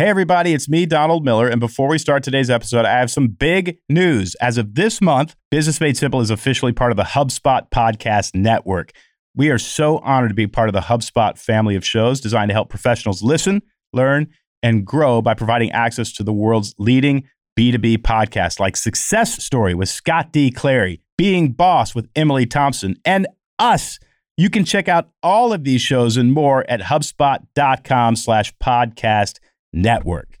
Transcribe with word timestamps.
Hey, 0.00 0.08
everybody, 0.08 0.54
it's 0.54 0.66
me, 0.66 0.86
Donald 0.86 1.26
Miller. 1.26 1.46
And 1.46 1.60
before 1.60 1.86
we 1.86 1.98
start 1.98 2.22
today's 2.22 2.48
episode, 2.48 2.86
I 2.86 2.98
have 3.00 3.10
some 3.10 3.28
big 3.28 3.76
news. 3.90 4.34
As 4.36 4.56
of 4.56 4.74
this 4.74 5.02
month, 5.02 5.36
Business 5.50 5.78
Made 5.78 5.94
Simple 5.94 6.22
is 6.22 6.30
officially 6.30 6.72
part 6.72 6.90
of 6.90 6.96
the 6.96 7.02
HubSpot 7.02 7.68
Podcast 7.70 8.34
Network. 8.34 8.92
We 9.36 9.50
are 9.50 9.58
so 9.58 9.98
honored 9.98 10.30
to 10.30 10.34
be 10.34 10.46
part 10.46 10.70
of 10.70 10.72
the 10.72 10.80
HubSpot 10.80 11.36
family 11.36 11.76
of 11.76 11.84
shows 11.84 12.18
designed 12.18 12.48
to 12.48 12.54
help 12.54 12.70
professionals 12.70 13.22
listen, 13.22 13.60
learn, 13.92 14.28
and 14.62 14.86
grow 14.86 15.20
by 15.20 15.34
providing 15.34 15.70
access 15.72 16.14
to 16.14 16.22
the 16.22 16.32
world's 16.32 16.74
leading 16.78 17.28
B2B 17.58 17.98
podcasts 17.98 18.58
like 18.58 18.78
Success 18.78 19.44
Story 19.44 19.74
with 19.74 19.90
Scott 19.90 20.32
D. 20.32 20.50
Clary, 20.50 21.02
Being 21.18 21.52
Boss 21.52 21.94
with 21.94 22.08
Emily 22.16 22.46
Thompson, 22.46 22.96
and 23.04 23.26
us. 23.58 23.98
You 24.38 24.48
can 24.48 24.64
check 24.64 24.88
out 24.88 25.10
all 25.22 25.52
of 25.52 25.64
these 25.64 25.82
shows 25.82 26.16
and 26.16 26.32
more 26.32 26.64
at 26.70 26.80
HubSpot.com 26.80 28.16
slash 28.16 28.56
podcast 28.56 29.40
network. 29.72 30.38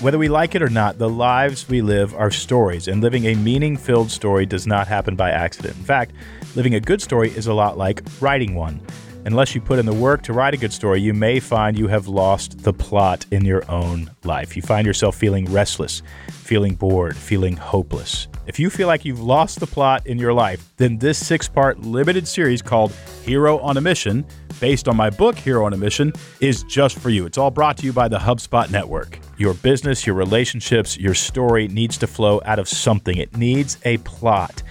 Whether 0.00 0.18
we 0.18 0.28
like 0.28 0.54
it 0.54 0.62
or 0.62 0.68
not, 0.68 0.98
the 0.98 1.08
lives 1.08 1.68
we 1.68 1.82
live 1.82 2.14
are 2.14 2.30
stories, 2.30 2.86
and 2.86 3.02
living 3.02 3.24
a 3.24 3.34
meaning 3.34 3.76
filled 3.76 4.10
story 4.10 4.46
does 4.46 4.66
not 4.66 4.86
happen 4.86 5.16
by 5.16 5.30
accident. 5.30 5.76
In 5.76 5.82
fact, 5.82 6.12
living 6.54 6.74
a 6.74 6.80
good 6.80 7.02
story 7.02 7.30
is 7.30 7.48
a 7.48 7.54
lot 7.54 7.76
like 7.76 8.02
writing 8.20 8.54
one. 8.54 8.80
Unless 9.24 9.56
you 9.56 9.60
put 9.60 9.80
in 9.80 9.86
the 9.86 9.92
work 9.92 10.22
to 10.22 10.32
write 10.32 10.54
a 10.54 10.56
good 10.56 10.72
story, 10.72 11.00
you 11.00 11.12
may 11.12 11.40
find 11.40 11.76
you 11.76 11.88
have 11.88 12.06
lost 12.06 12.62
the 12.62 12.72
plot 12.72 13.26
in 13.32 13.44
your 13.44 13.68
own 13.68 14.08
life. 14.22 14.54
You 14.54 14.62
find 14.62 14.86
yourself 14.86 15.16
feeling 15.16 15.50
restless, 15.50 16.02
feeling 16.30 16.76
bored, 16.76 17.16
feeling 17.16 17.56
hopeless. 17.56 18.28
If 18.46 18.60
you 18.60 18.70
feel 18.70 18.86
like 18.86 19.04
you've 19.04 19.20
lost 19.20 19.58
the 19.58 19.66
plot 19.66 20.06
in 20.06 20.18
your 20.18 20.32
life, 20.32 20.72
then 20.76 20.98
this 20.98 21.24
six 21.24 21.48
part 21.48 21.80
limited 21.80 22.28
series 22.28 22.62
called 22.62 22.92
Hero 23.24 23.58
on 23.58 23.76
a 23.76 23.80
Mission, 23.80 24.24
based 24.60 24.86
on 24.86 24.96
my 24.96 25.10
book 25.10 25.36
Hero 25.36 25.64
on 25.66 25.72
a 25.72 25.76
Mission, 25.76 26.12
is 26.40 26.62
just 26.62 26.96
for 26.96 27.10
you. 27.10 27.26
It's 27.26 27.38
all 27.38 27.50
brought 27.50 27.76
to 27.78 27.84
you 27.84 27.92
by 27.92 28.06
the 28.06 28.18
HubSpot 28.18 28.70
Network. 28.70 29.18
Your 29.36 29.52
business, 29.54 30.06
your 30.06 30.14
relationships, 30.14 30.96
your 30.96 31.12
story 31.12 31.66
needs 31.66 31.98
to 31.98 32.06
flow 32.06 32.40
out 32.44 32.60
of 32.60 32.68
something, 32.68 33.16
it 33.16 33.36
needs 33.36 33.78
a 33.84 33.96
plot. 33.98 34.62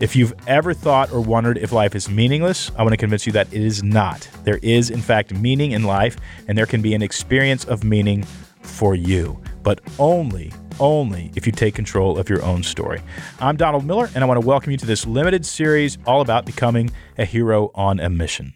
If 0.00 0.16
you've 0.16 0.32
ever 0.46 0.72
thought 0.72 1.12
or 1.12 1.20
wondered 1.20 1.58
if 1.58 1.70
life 1.70 1.94
is 1.94 2.08
meaningless, 2.08 2.70
I 2.78 2.82
want 2.82 2.92
to 2.92 2.96
convince 2.96 3.26
you 3.26 3.32
that 3.32 3.52
it 3.52 3.60
is 3.60 3.82
not. 3.82 4.26
There 4.44 4.60
is, 4.62 4.88
in 4.88 5.02
fact, 5.02 5.34
meaning 5.34 5.72
in 5.72 5.82
life, 5.82 6.16
and 6.46 6.56
there 6.56 6.66
can 6.66 6.80
be 6.80 6.94
an 6.94 7.02
experience 7.02 7.66
of 7.66 7.84
meaning 7.84 8.22
for 8.62 8.94
you, 8.94 9.38
but 9.62 9.80
only, 9.98 10.52
only 10.80 11.30
if 11.34 11.46
you 11.46 11.52
take 11.52 11.74
control 11.74 12.18
of 12.18 12.28
your 12.28 12.44
own 12.44 12.62
story. 12.62 13.00
I'm 13.40 13.56
Donald 13.56 13.84
Miller, 13.84 14.10
and 14.14 14.22
I 14.22 14.26
want 14.26 14.40
to 14.40 14.46
welcome 14.46 14.72
you 14.72 14.78
to 14.78 14.86
this 14.86 15.06
limited 15.06 15.46
series 15.46 15.98
all 16.06 16.20
about 16.20 16.44
becoming 16.44 16.90
a 17.16 17.24
hero 17.24 17.70
on 17.74 18.00
a 18.00 18.10
mission. 18.10 18.54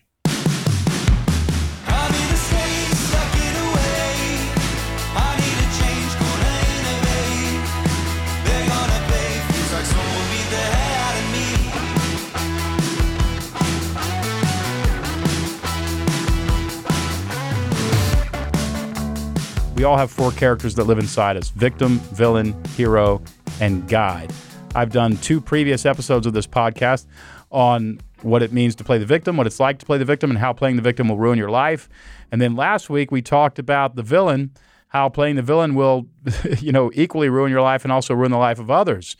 We 19.82 19.86
all 19.86 19.96
have 19.96 20.12
four 20.12 20.30
characters 20.30 20.76
that 20.76 20.84
live 20.84 21.00
inside 21.00 21.36
us 21.36 21.48
victim, 21.48 21.98
villain, 22.14 22.54
hero, 22.76 23.20
and 23.60 23.88
guide. 23.88 24.32
I've 24.76 24.92
done 24.92 25.16
two 25.16 25.40
previous 25.40 25.84
episodes 25.84 26.24
of 26.24 26.34
this 26.34 26.46
podcast 26.46 27.06
on 27.50 28.00
what 28.20 28.44
it 28.44 28.52
means 28.52 28.76
to 28.76 28.84
play 28.84 28.98
the 28.98 29.06
victim, 29.06 29.36
what 29.36 29.48
it's 29.48 29.58
like 29.58 29.80
to 29.80 29.84
play 29.84 29.98
the 29.98 30.04
victim, 30.04 30.30
and 30.30 30.38
how 30.38 30.52
playing 30.52 30.76
the 30.76 30.82
victim 30.82 31.08
will 31.08 31.18
ruin 31.18 31.36
your 31.36 31.50
life. 31.50 31.88
And 32.30 32.40
then 32.40 32.54
last 32.54 32.90
week 32.90 33.10
we 33.10 33.22
talked 33.22 33.58
about 33.58 33.96
the 33.96 34.04
villain, 34.04 34.52
how 34.86 35.08
playing 35.08 35.34
the 35.34 35.42
villain 35.42 35.74
will, 35.74 36.06
you 36.60 36.70
know, 36.70 36.92
equally 36.94 37.28
ruin 37.28 37.50
your 37.50 37.62
life 37.62 37.82
and 37.84 37.90
also 37.90 38.14
ruin 38.14 38.30
the 38.30 38.38
life 38.38 38.60
of 38.60 38.70
others. 38.70 39.16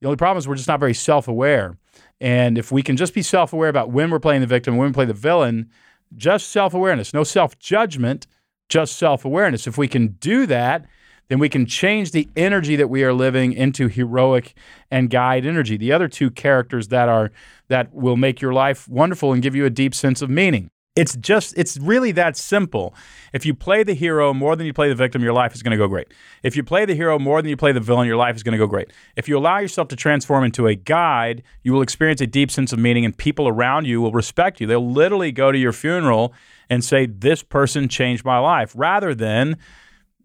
The 0.00 0.06
only 0.06 0.16
problem 0.16 0.38
is 0.38 0.48
we're 0.48 0.54
just 0.54 0.68
not 0.68 0.80
very 0.80 0.94
self-aware. 0.94 1.76
And 2.18 2.56
if 2.56 2.72
we 2.72 2.82
can 2.82 2.96
just 2.96 3.12
be 3.12 3.20
self-aware 3.20 3.68
about 3.68 3.90
when 3.90 4.10
we're 4.10 4.20
playing 4.20 4.40
the 4.40 4.46
victim, 4.46 4.78
when 4.78 4.88
we 4.88 4.94
play 4.94 5.04
the 5.04 5.12
villain, 5.12 5.68
just 6.16 6.48
self-awareness, 6.48 7.12
no 7.12 7.24
self-judgment, 7.24 8.26
just 8.68 8.96
self 8.96 9.24
awareness. 9.24 9.66
If 9.66 9.78
we 9.78 9.88
can 9.88 10.08
do 10.20 10.46
that, 10.46 10.86
then 11.28 11.38
we 11.38 11.48
can 11.48 11.66
change 11.66 12.12
the 12.12 12.28
energy 12.36 12.76
that 12.76 12.88
we 12.88 13.04
are 13.04 13.12
living 13.12 13.52
into 13.52 13.88
heroic 13.88 14.54
and 14.90 15.10
guide 15.10 15.44
energy. 15.44 15.76
The 15.76 15.92
other 15.92 16.08
two 16.08 16.30
characters 16.30 16.88
that 16.88 17.08
are 17.08 17.30
that 17.68 17.92
will 17.94 18.16
make 18.16 18.40
your 18.40 18.52
life 18.52 18.88
wonderful 18.88 19.32
and 19.32 19.42
give 19.42 19.54
you 19.54 19.64
a 19.64 19.70
deep 19.70 19.94
sense 19.94 20.22
of 20.22 20.30
meaning. 20.30 20.70
It's 20.98 21.16
just 21.16 21.54
it's 21.56 21.76
really 21.78 22.10
that 22.12 22.36
simple. 22.36 22.94
If 23.32 23.46
you 23.46 23.54
play 23.54 23.84
the 23.84 23.94
hero 23.94 24.34
more 24.34 24.56
than 24.56 24.66
you 24.66 24.72
play 24.72 24.88
the 24.88 24.96
victim, 24.96 25.22
your 25.22 25.32
life 25.32 25.54
is 25.54 25.62
going 25.62 25.70
to 25.70 25.76
go 25.76 25.86
great. 25.86 26.08
If 26.42 26.56
you 26.56 26.64
play 26.64 26.86
the 26.86 26.94
hero 26.94 27.20
more 27.20 27.40
than 27.40 27.50
you 27.50 27.56
play 27.56 27.70
the 27.70 27.80
villain, 27.80 28.08
your 28.08 28.16
life 28.16 28.34
is 28.34 28.42
going 28.42 28.52
to 28.52 28.58
go 28.58 28.66
great. 28.66 28.92
If 29.14 29.28
you 29.28 29.38
allow 29.38 29.58
yourself 29.58 29.86
to 29.88 29.96
transform 29.96 30.42
into 30.42 30.66
a 30.66 30.74
guide, 30.74 31.44
you 31.62 31.72
will 31.72 31.82
experience 31.82 32.20
a 32.20 32.26
deep 32.26 32.50
sense 32.50 32.72
of 32.72 32.80
meaning 32.80 33.04
and 33.04 33.16
people 33.16 33.46
around 33.46 33.86
you 33.86 34.00
will 34.00 34.10
respect 34.10 34.60
you. 34.60 34.66
They'll 34.66 34.90
literally 34.90 35.30
go 35.30 35.52
to 35.52 35.58
your 35.58 35.72
funeral 35.72 36.34
and 36.68 36.82
say, 36.82 37.06
This 37.06 37.44
person 37.44 37.88
changed 37.88 38.24
my 38.24 38.38
life, 38.38 38.72
rather 38.74 39.14
than 39.14 39.56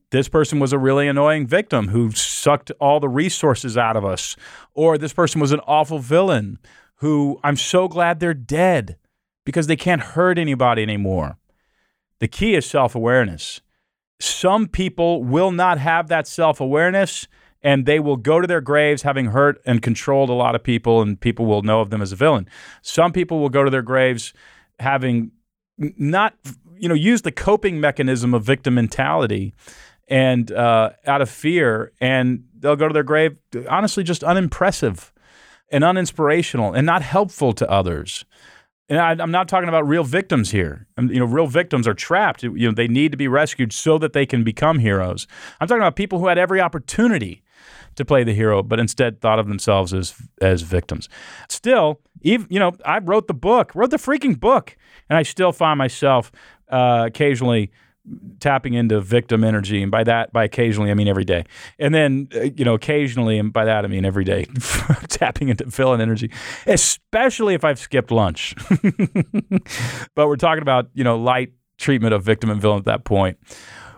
this 0.10 0.28
person 0.28 0.60
was 0.60 0.74
a 0.74 0.80
really 0.80 1.08
annoying 1.08 1.46
victim 1.46 1.90
who 1.90 2.12
sucked 2.12 2.72
all 2.80 3.00
the 3.00 3.10
resources 3.10 3.78
out 3.78 3.96
of 3.96 4.06
us, 4.06 4.36
or 4.74 4.98
this 4.98 5.14
person 5.14 5.40
was 5.40 5.52
an 5.52 5.60
awful 5.68 6.00
villain 6.00 6.58
who 6.98 7.40
I'm 7.44 7.58
so 7.58 7.88
glad 7.88 8.20
they're 8.20 8.34
dead 8.34 8.98
because 9.46 9.68
they 9.68 9.76
can't 9.76 10.02
hurt 10.02 10.38
anybody 10.38 10.82
anymore. 10.82 11.38
The 12.20 12.28
key 12.28 12.56
is 12.56 12.66
self 12.66 12.96
awareness. 12.96 13.62
Some 14.20 14.68
people 14.68 15.24
will 15.24 15.52
not 15.52 15.80
have 15.80 16.08
that 16.08 16.28
self 16.28 16.62
awareness 16.62 17.28
and 17.62 17.86
they 17.86 18.00
will 18.00 18.18
go 18.18 18.42
to 18.42 18.48
their 18.48 18.62
graves 18.62 19.04
having 19.04 19.28
hurt 19.28 19.62
and 19.66 19.82
controlled 19.82 20.30
a 20.30 20.34
lot 20.34 20.54
of 20.54 20.62
people, 20.62 21.02
and 21.02 21.20
people 21.20 21.46
will 21.46 21.62
know 21.62 21.80
of 21.80 21.90
them 21.90 22.02
as 22.02 22.12
a 22.12 22.16
villain. 22.16 22.48
Some 22.82 23.14
people 23.14 23.40
will 23.40 23.50
go 23.50 23.64
to 23.64 23.70
their 23.70 23.82
graves 23.82 24.34
having 24.80 25.32
not 25.78 26.36
you 26.78 26.90
know 26.90 26.96
use 26.96 27.22
the 27.22 27.32
coping 27.32 27.80
mechanism 27.80 28.34
of 28.34 28.44
victim 28.44 28.76
mentality 28.76 29.54
and 30.08 30.52
uh, 30.52 30.92
out 31.08 31.22
of 31.22 31.30
fear 31.30 31.92
and 32.00 32.44
they'll 32.60 32.76
go 32.76 32.88
to 32.88 32.94
their 32.94 33.04
grave 33.04 33.38
honestly 33.70 34.04
just 34.04 34.24
unimpressive 34.24 35.12
and 35.72 35.84
uninspirational 35.84 36.76
and 36.76 36.86
not 36.86 37.02
helpful 37.02 37.54
to 37.54 37.70
others 37.70 38.26
and 38.90 39.00
I, 39.00 39.24
am 39.24 39.32
not 39.32 39.48
talking 39.48 39.70
about 39.70 39.88
real 39.88 40.04
victims 40.04 40.52
here. 40.52 40.88
you 40.98 41.20
know, 41.20 41.26
real 41.26 41.48
victims 41.48 41.88
are 41.88 41.94
trapped. 41.94 42.44
You 42.44 42.68
know, 42.68 42.72
they 42.72 42.88
need 42.88 43.12
to 43.12 43.18
be 43.18 43.28
rescued 43.28 43.72
so 43.72 43.98
that 43.98 44.14
they 44.14 44.26
can 44.26 44.44
become 44.44 44.80
heroes. 44.80 45.26
I'm 45.60 45.68
talking 45.68 45.82
about 45.82 45.96
people 45.96 46.20
who 46.20 46.28
had 46.28 46.38
every 46.38 46.60
opportunity 46.60 47.42
to 47.96 48.04
play 48.04 48.24
the 48.24 48.34
hero, 48.34 48.64
but 48.64 48.80
instead 48.80 49.22
thought 49.22 49.40
of 49.40 49.48
themselves 49.48 49.94
as 49.94 50.16
as 50.42 50.64
victims. 50.64 51.08
Still, 51.48 52.02
even 52.22 52.48
you 52.50 52.60
know, 52.60 52.74
I 52.86 53.00
wrote 53.00 53.28
the 53.28 53.34
book, 53.34 53.74
wrote 53.76 53.92
the 53.92 53.98
freaking 53.98 54.40
book, 54.40 54.76
and 55.10 55.18
I 55.18 55.24
still 55.24 55.52
find 55.52 55.78
myself 55.78 56.32
uh, 56.70 57.04
occasionally 57.08 57.72
tapping 58.40 58.74
into 58.74 59.00
victim 59.00 59.44
energy 59.44 59.82
and 59.82 59.90
by 59.90 60.04
that 60.04 60.34
by 60.34 60.44
occasionally 60.44 60.92
i 60.92 60.94
mean 60.94 61.08
every 61.08 61.24
day. 61.24 61.46
And 61.80 61.94
then 61.96 62.28
uh, 62.36 62.42
you 62.56 62.66
know 62.66 62.74
occasionally 62.74 63.38
and 63.40 63.54
by 63.54 63.64
that 63.66 63.86
i 63.86 63.88
mean 63.88 64.04
every 64.04 64.26
day 64.26 64.46
tapping 65.08 65.48
into 65.50 65.66
villain 65.66 66.02
energy 66.02 66.30
especially 66.68 67.54
if 67.54 67.64
i've 67.64 67.80
skipped 67.80 68.12
lunch. 68.12 68.56
But 70.16 70.28
we're 70.28 70.36
talking 70.36 70.62
about 70.62 70.90
you 70.94 71.04
know 71.04 71.18
light 71.18 71.54
treatment 71.78 72.14
of 72.14 72.24
victim 72.24 72.50
and 72.50 72.62
villain 72.62 72.80
at 72.80 72.86
that 72.86 73.04
point. 73.04 73.38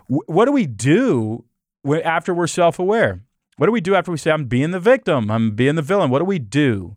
W- 0.08 0.22
what 0.26 0.44
do 0.46 0.52
we 0.52 0.66
do 0.66 1.44
after 2.04 2.32
we're 2.32 2.46
self-aware? 2.46 3.22
What 3.58 3.66
do 3.66 3.72
we 3.72 3.80
do 3.80 3.94
after 3.94 4.10
we 4.12 4.18
say 4.18 4.30
i'm 4.30 4.44
being 4.44 4.70
the 4.70 4.80
victim 4.80 5.30
i'm 5.30 5.52
being 5.52 5.76
the 5.76 5.82
villain 5.82 6.10
what 6.10 6.18
do 6.18 6.26
we 6.26 6.38
do 6.38 6.96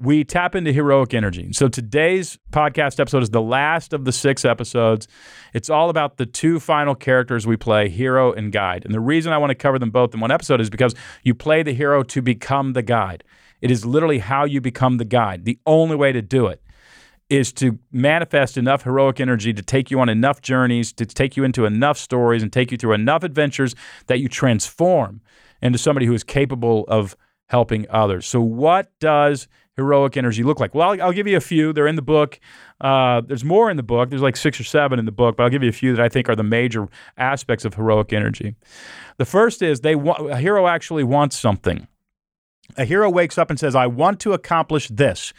we 0.00 0.24
tap 0.24 0.54
into 0.54 0.72
heroic 0.72 1.12
energy. 1.12 1.52
So 1.52 1.68
today's 1.68 2.38
podcast 2.52 2.98
episode 2.98 3.22
is 3.22 3.30
the 3.30 3.42
last 3.42 3.92
of 3.92 4.06
the 4.06 4.12
six 4.12 4.46
episodes. 4.46 5.06
It's 5.52 5.68
all 5.68 5.90
about 5.90 6.16
the 6.16 6.24
two 6.24 6.58
final 6.58 6.94
characters 6.94 7.46
we 7.46 7.58
play, 7.58 7.90
hero 7.90 8.32
and 8.32 8.50
guide. 8.50 8.86
And 8.86 8.94
the 8.94 9.00
reason 9.00 9.32
I 9.32 9.38
want 9.38 9.50
to 9.50 9.54
cover 9.54 9.78
them 9.78 9.90
both 9.90 10.14
in 10.14 10.20
one 10.20 10.30
episode 10.30 10.58
is 10.60 10.70
because 10.70 10.94
you 11.22 11.34
play 11.34 11.62
the 11.62 11.74
hero 11.74 12.02
to 12.04 12.22
become 12.22 12.72
the 12.72 12.82
guide. 12.82 13.24
It 13.60 13.70
is 13.70 13.84
literally 13.84 14.20
how 14.20 14.44
you 14.44 14.62
become 14.62 14.96
the 14.96 15.04
guide. 15.04 15.44
The 15.44 15.58
only 15.66 15.96
way 15.96 16.12
to 16.12 16.22
do 16.22 16.46
it 16.46 16.62
is 17.28 17.52
to 17.52 17.78
manifest 17.92 18.56
enough 18.56 18.82
heroic 18.82 19.20
energy 19.20 19.52
to 19.52 19.62
take 19.62 19.90
you 19.90 20.00
on 20.00 20.08
enough 20.08 20.40
journeys, 20.40 20.94
to 20.94 21.04
take 21.04 21.36
you 21.36 21.44
into 21.44 21.66
enough 21.66 21.98
stories 21.98 22.42
and 22.42 22.50
take 22.50 22.72
you 22.72 22.78
through 22.78 22.94
enough 22.94 23.22
adventures 23.22 23.74
that 24.06 24.18
you 24.18 24.28
transform 24.28 25.20
into 25.60 25.78
somebody 25.78 26.06
who 26.06 26.14
is 26.14 26.24
capable 26.24 26.84
of 26.88 27.14
helping 27.50 27.84
others. 27.90 28.26
So 28.26 28.40
what 28.40 28.90
does 28.98 29.46
heroic 29.80 30.16
energy 30.16 30.42
look 30.42 30.60
like? 30.60 30.74
Well, 30.74 30.90
I'll, 30.90 31.02
I'll 31.02 31.12
give 31.12 31.26
you 31.26 31.36
a 31.36 31.40
few. 31.40 31.72
They're 31.72 31.86
in 31.86 31.96
the 31.96 32.02
book. 32.02 32.38
Uh, 32.80 33.22
there's 33.26 33.44
more 33.44 33.70
in 33.70 33.76
the 33.76 33.82
book. 33.82 34.10
There's 34.10 34.22
like 34.22 34.36
six 34.36 34.60
or 34.60 34.64
seven 34.64 34.98
in 34.98 35.04
the 35.04 35.12
book, 35.12 35.36
but 35.36 35.44
I'll 35.44 35.50
give 35.50 35.62
you 35.62 35.68
a 35.68 35.72
few 35.72 35.94
that 35.96 36.02
I 36.02 36.08
think 36.08 36.28
are 36.28 36.36
the 36.36 36.42
major 36.42 36.88
aspects 37.16 37.64
of 37.64 37.74
heroic 37.74 38.12
energy. 38.12 38.54
The 39.16 39.24
first 39.24 39.62
is 39.62 39.80
they 39.80 39.96
want 39.96 40.30
a 40.30 40.36
hero 40.36 40.66
actually 40.66 41.04
wants 41.04 41.38
something. 41.38 41.88
A 42.76 42.84
hero 42.84 43.10
wakes 43.10 43.36
up 43.36 43.50
and 43.50 43.58
says, 43.58 43.74
"I 43.74 43.86
want 43.86 44.20
to 44.20 44.32
accomplish 44.32 44.88
this." 44.88 45.32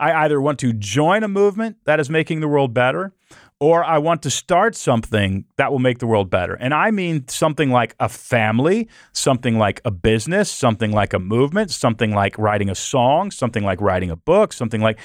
I 0.00 0.24
either 0.24 0.40
want 0.40 0.58
to 0.60 0.72
join 0.72 1.22
a 1.22 1.28
movement 1.28 1.76
that 1.84 2.00
is 2.00 2.08
making 2.08 2.40
the 2.40 2.48
world 2.48 2.72
better, 2.72 3.12
or 3.60 3.84
I 3.84 3.98
want 3.98 4.22
to 4.22 4.30
start 4.30 4.74
something 4.74 5.44
that 5.56 5.70
will 5.70 5.78
make 5.78 5.98
the 5.98 6.06
world 6.06 6.30
better. 6.30 6.54
And 6.54 6.72
I 6.72 6.90
mean 6.90 7.28
something 7.28 7.70
like 7.70 7.94
a 8.00 8.08
family, 8.08 8.88
something 9.12 9.58
like 9.58 9.82
a 9.84 9.90
business, 9.90 10.50
something 10.50 10.92
like 10.92 11.12
a 11.12 11.18
movement, 11.18 11.70
something 11.70 12.12
like 12.12 12.38
writing 12.38 12.70
a 12.70 12.74
song, 12.74 13.30
something 13.30 13.62
like 13.62 13.80
writing 13.82 14.10
a 14.10 14.16
book, 14.16 14.54
something 14.54 14.80
like 14.80 14.98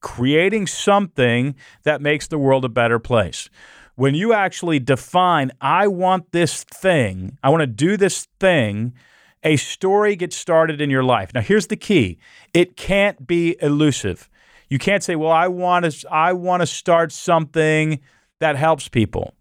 creating 0.00 0.66
something 0.66 1.54
that 1.84 2.02
makes 2.02 2.26
the 2.26 2.38
world 2.38 2.64
a 2.64 2.68
better 2.68 2.98
place. 2.98 3.48
When 3.94 4.14
you 4.14 4.32
actually 4.32 4.80
define, 4.80 5.52
I 5.60 5.86
want 5.86 6.32
this 6.32 6.64
thing, 6.64 7.38
I 7.42 7.50
want 7.50 7.60
to 7.60 7.66
do 7.66 7.96
this 7.96 8.26
thing, 8.40 8.94
a 9.42 9.56
story 9.56 10.16
gets 10.16 10.36
started 10.36 10.80
in 10.80 10.90
your 10.90 11.04
life. 11.04 11.32
Now, 11.34 11.42
here's 11.42 11.66
the 11.68 11.76
key 11.76 12.18
it 12.52 12.76
can't 12.76 13.26
be 13.26 13.56
elusive. 13.60 14.29
You 14.70 14.78
can't 14.78 15.02
say, 15.02 15.16
"Well, 15.16 15.32
I 15.32 15.48
want 15.48 15.90
to 15.90 16.10
I 16.10 16.32
want 16.32 16.62
to 16.62 16.66
start 16.66 17.12
something 17.12 18.00
that 18.38 18.56
helps 18.56 18.88
people." 18.88 19.34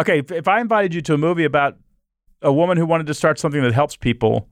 Okay, 0.00 0.20
if, 0.20 0.32
if 0.32 0.48
I 0.48 0.60
invited 0.60 0.94
you 0.94 1.02
to 1.02 1.14
a 1.14 1.18
movie 1.18 1.44
about 1.44 1.76
a 2.40 2.52
woman 2.52 2.78
who 2.78 2.86
wanted 2.86 3.06
to 3.08 3.14
start 3.14 3.38
something 3.38 3.62
that 3.62 3.72
helps 3.72 3.96
people, 3.96 4.48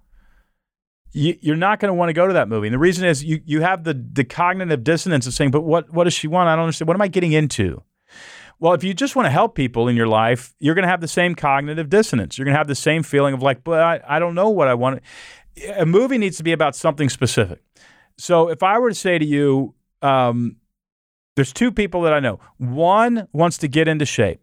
you, 1.13 1.53
are 1.53 1.57
not 1.57 1.79
going 1.81 1.89
to 1.89 1.95
want 1.95 2.09
to 2.09 2.15
go 2.15 2.27
to 2.27 2.33
that 2.33 2.49
movie. 2.49 2.67
And 2.67 2.75
the 2.75 2.79
reason 2.79 3.05
is 3.07 3.25
you 3.25 3.41
you 3.45 3.63
have 3.63 3.85
the 3.85 3.95
the 3.95 4.25
cognitive 4.25 4.83
dissonance 4.85 5.27
of 5.27 5.35
saying, 5.35 5.53
"But 5.53 5.63
what 5.63 5.93
what 5.93 6.05
does 6.05 6.15
she 6.15 6.27
want? 6.27 6.49
I 6.49 6.57
don't 6.57 6.65
understand. 6.65 6.89
What 6.89 6.97
am 6.97 7.03
I 7.03 7.09
getting 7.09 7.33
into?" 7.33 7.83
Well, 8.59 8.75
if 8.75 8.85
you 8.85 8.95
just 8.95 9.17
want 9.17 9.27
to 9.27 9.31
help 9.31 9.57
people 9.57 9.89
in 9.89 9.97
your 9.97 10.07
life, 10.07 10.55
you're 10.61 10.77
going 10.77 10.85
to 10.85 10.89
have 10.89 11.01
the 11.01 11.09
same 11.09 11.35
cognitive 11.35 11.89
dissonance. 11.89 12.39
You're 12.39 12.45
going 12.45 12.55
to 12.55 12.59
have 12.59 12.69
the 12.69 12.77
same 12.77 13.03
feeling 13.03 13.35
of 13.35 13.43
like, 13.43 13.65
but 13.65 13.81
I, 13.81 14.01
I 14.07 14.19
don't 14.21 14.37
know 14.37 14.51
what 14.51 14.69
I 14.69 14.75
want. 14.75 15.01
A 15.77 15.85
movie 15.85 16.17
needs 16.17 16.37
to 16.37 16.45
be 16.45 16.53
about 16.53 16.77
something 16.77 17.09
specific. 17.09 17.61
So 18.19 18.51
if 18.51 18.63
I 18.63 18.79
were 18.79 18.89
to 18.89 18.95
say 18.95 19.19
to 19.19 19.25
you, 19.25 19.75
um, 20.03 20.57
there's 21.37 21.53
two 21.53 21.73
people 21.73 22.03
that 22.03 22.13
I 22.13 22.21
know. 22.21 22.41
One 22.59 23.29
wants 23.33 23.59
to 23.59 23.69
get 23.69 23.89
into 23.89 24.05
shape. 24.05 24.41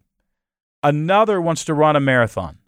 Another 0.82 1.40
wants 1.40 1.64
to 1.66 1.74
run 1.74 1.96
a 1.96 2.00
marathon. 2.00 2.58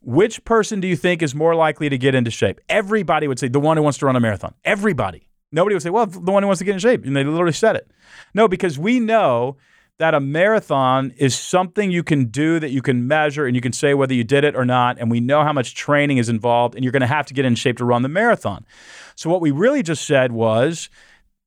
Which 0.00 0.44
person 0.44 0.80
do 0.80 0.86
you 0.86 0.96
think 0.96 1.22
is 1.22 1.34
more 1.34 1.54
likely 1.54 1.88
to 1.88 1.98
get 1.98 2.14
into 2.14 2.30
shape? 2.30 2.60
Everybody 2.68 3.26
would 3.26 3.38
say 3.38 3.48
the 3.48 3.58
one 3.58 3.76
who 3.76 3.82
wants 3.82 3.98
to 3.98 4.06
run 4.06 4.14
a 4.14 4.20
marathon. 4.20 4.54
Everybody. 4.64 5.28
Nobody 5.50 5.74
would 5.74 5.82
say, 5.82 5.90
well, 5.90 6.06
the 6.06 6.32
one 6.32 6.42
who 6.42 6.46
wants 6.46 6.60
to 6.60 6.64
get 6.64 6.74
in 6.74 6.78
shape. 6.78 7.04
And 7.04 7.16
they 7.16 7.24
literally 7.24 7.52
said 7.52 7.76
it. 7.76 7.90
No, 8.32 8.46
because 8.46 8.78
we 8.78 9.00
know 9.00 9.56
that 9.98 10.14
a 10.14 10.20
marathon 10.20 11.12
is 11.16 11.34
something 11.34 11.90
you 11.90 12.02
can 12.02 12.26
do 12.26 12.60
that 12.60 12.70
you 12.70 12.82
can 12.82 13.08
measure 13.08 13.46
and 13.46 13.56
you 13.56 13.62
can 13.62 13.72
say 13.72 13.94
whether 13.94 14.14
you 14.14 14.24
did 14.24 14.44
it 14.44 14.54
or 14.54 14.64
not. 14.64 14.98
And 14.98 15.10
we 15.10 15.20
know 15.20 15.42
how 15.42 15.52
much 15.52 15.74
training 15.74 16.18
is 16.18 16.28
involved, 16.28 16.74
and 16.74 16.84
you're 16.84 16.92
going 16.92 17.00
to 17.00 17.06
have 17.06 17.26
to 17.26 17.34
get 17.34 17.44
in 17.44 17.54
shape 17.54 17.78
to 17.78 17.84
run 17.84 18.02
the 18.02 18.08
marathon. 18.08 18.66
So, 19.14 19.30
what 19.30 19.40
we 19.40 19.50
really 19.50 19.82
just 19.82 20.06
said 20.06 20.32
was 20.32 20.90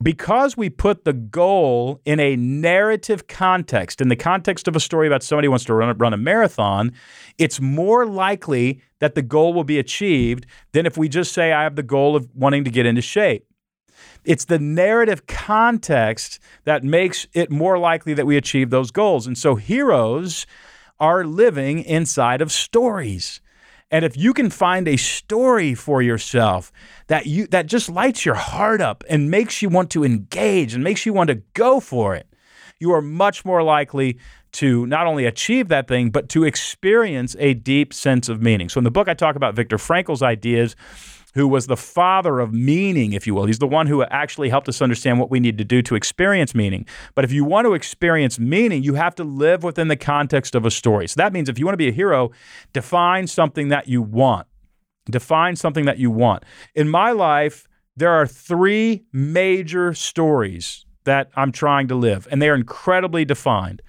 because 0.01 0.55
we 0.55 0.69
put 0.69 1.03
the 1.03 1.13
goal 1.13 1.99
in 2.05 2.19
a 2.19 2.35
narrative 2.35 3.27
context, 3.27 3.99
in 3.99 4.07
the 4.07 4.15
context 4.15 4.67
of 4.67 4.75
a 4.75 4.79
story 4.79 5.07
about 5.07 5.23
somebody 5.23 5.47
who 5.47 5.51
wants 5.51 5.65
to 5.65 5.73
run, 5.73 5.97
run 5.97 6.13
a 6.13 6.17
marathon, 6.17 6.93
it's 7.37 7.59
more 7.59 8.05
likely 8.05 8.81
that 8.99 9.15
the 9.15 9.21
goal 9.21 9.53
will 9.53 9.65
be 9.65 9.77
achieved 9.77 10.45
than 10.71 10.85
if 10.85 10.97
we 10.97 11.09
just 11.09 11.33
say, 11.33 11.51
I 11.51 11.63
have 11.63 11.75
the 11.75 11.83
goal 11.83 12.15
of 12.15 12.29
wanting 12.33 12.63
to 12.63 12.71
get 12.71 12.85
into 12.85 13.01
shape. 13.01 13.45
It's 14.23 14.45
the 14.45 14.59
narrative 14.59 15.27
context 15.27 16.39
that 16.63 16.83
makes 16.83 17.27
it 17.33 17.51
more 17.51 17.77
likely 17.77 18.13
that 18.13 18.25
we 18.25 18.37
achieve 18.37 18.69
those 18.69 18.91
goals. 18.91 19.27
And 19.27 19.37
so 19.37 19.55
heroes 19.55 20.45
are 20.99 21.25
living 21.25 21.79
inside 21.83 22.41
of 22.41 22.51
stories. 22.51 23.41
And 23.91 24.05
if 24.05 24.15
you 24.15 24.33
can 24.33 24.49
find 24.49 24.87
a 24.87 24.97
story 24.97 25.73
for 25.73 26.01
yourself 26.01 26.71
that 27.07 27.25
you 27.25 27.47
that 27.47 27.65
just 27.65 27.89
lights 27.89 28.25
your 28.25 28.35
heart 28.35 28.81
up 28.81 29.03
and 29.09 29.31
makes 29.31 29.61
you 29.61 29.69
want 29.69 29.89
to 29.91 30.03
engage 30.03 30.73
and 30.73 30.83
makes 30.83 31.05
you 31.05 31.13
want 31.13 31.29
to 31.29 31.41
go 31.53 31.79
for 31.79 32.15
it, 32.15 32.27
you 32.79 32.93
are 32.93 33.01
much 33.01 33.43
more 33.43 33.63
likely 33.63 34.17
to 34.51 34.85
not 34.87 35.07
only 35.07 35.25
achieve 35.25 35.67
that 35.67 35.87
thing, 35.87 36.09
but 36.09 36.29
to 36.29 36.43
experience 36.43 37.35
a 37.39 37.53
deep 37.53 37.93
sense 37.93 38.29
of 38.29 38.41
meaning. 38.41 38.69
So 38.69 38.79
in 38.79 38.83
the 38.83 38.91
book, 38.91 39.07
I 39.07 39.13
talk 39.13 39.35
about 39.35 39.55
Viktor 39.55 39.77
Frankl's 39.77 40.23
ideas 40.23 40.75
who 41.35 41.47
was 41.47 41.67
the 41.67 41.77
father 41.77 42.39
of 42.39 42.53
meaning, 42.53 43.13
if 43.13 43.27
you 43.27 43.35
will. 43.35 43.45
He's 43.45 43.59
the 43.59 43.67
one 43.67 43.87
who 43.87 44.03
actually 44.03 44.49
helped 44.49 44.67
us 44.67 44.81
understand 44.81 45.19
what 45.19 45.29
we 45.29 45.39
need 45.39 45.57
to 45.59 45.63
do 45.63 45.81
to 45.83 45.95
experience 45.95 46.55
meaning. 46.55 46.85
But 47.13 47.23
if 47.23 47.31
you 47.31 47.45
want 47.45 47.65
to 47.65 47.73
experience 47.73 48.39
meaning, 48.39 48.83
you 48.83 48.95
have 48.95 49.15
to 49.15 49.23
live 49.23 49.63
within 49.63 49.89
the 49.89 49.95
context 49.95 50.55
of 50.55 50.65
a 50.65 50.71
story. 50.71 51.07
So 51.07 51.15
that 51.17 51.33
means 51.33 51.47
if 51.47 51.59
you 51.59 51.65
want 51.65 51.73
to 51.73 51.77
be 51.77 51.89
a 51.89 51.93
hero, 51.93 52.31
define 52.73 53.27
something 53.27 53.69
that 53.69 53.87
you 53.87 54.01
want. 54.01 54.47
Define 55.05 55.55
something 55.55 55.85
that 55.85 55.97
you 55.97 56.11
want. 56.11 56.43
In 56.75 56.89
my 56.89 57.11
life, 57.11 57.67
there 57.95 58.11
are 58.11 58.25
three 58.25 59.03
major 59.11 59.93
stories 59.93 60.85
that 61.03 61.29
I'm 61.35 61.51
trying 61.51 61.87
to 61.89 61.95
live, 61.95 62.27
and 62.31 62.41
they 62.41 62.49
are 62.49 62.55
incredibly 62.55 63.25
defined. 63.25 63.81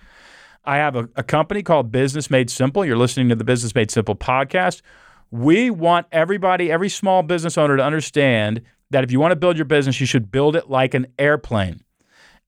I 0.65 0.77
have 0.77 0.95
a, 0.95 1.09
a 1.17 1.23
company 1.23 1.63
called 1.63 1.91
Business 1.91 2.31
Made 2.31 2.51
Simple. 2.51 2.85
You're 2.85 2.97
listening 2.97 3.29
to 3.31 3.35
the 3.35 3.45
Business 3.45 3.75
Made 3.75 3.91
Simple 3.91 4.15
podcast 4.15 4.83
we 5.31 5.71
want 5.71 6.06
everybody, 6.12 6.71
every 6.71 6.88
small 6.88 7.23
business 7.23 7.56
owner 7.56 7.77
to 7.77 7.85
understand 7.85 8.62
that 8.91 9.05
if 9.05 9.12
you 9.12 9.21
want 9.21 9.32
to 9.32 9.37
build 9.37 9.56
your 9.56 9.65
business, 9.65 10.00
you 10.00 10.06
should 10.06 10.31
build 10.31 10.56
it 10.56 10.69
like 10.69 10.94
an 10.94 11.06
airplane. 11.19 11.82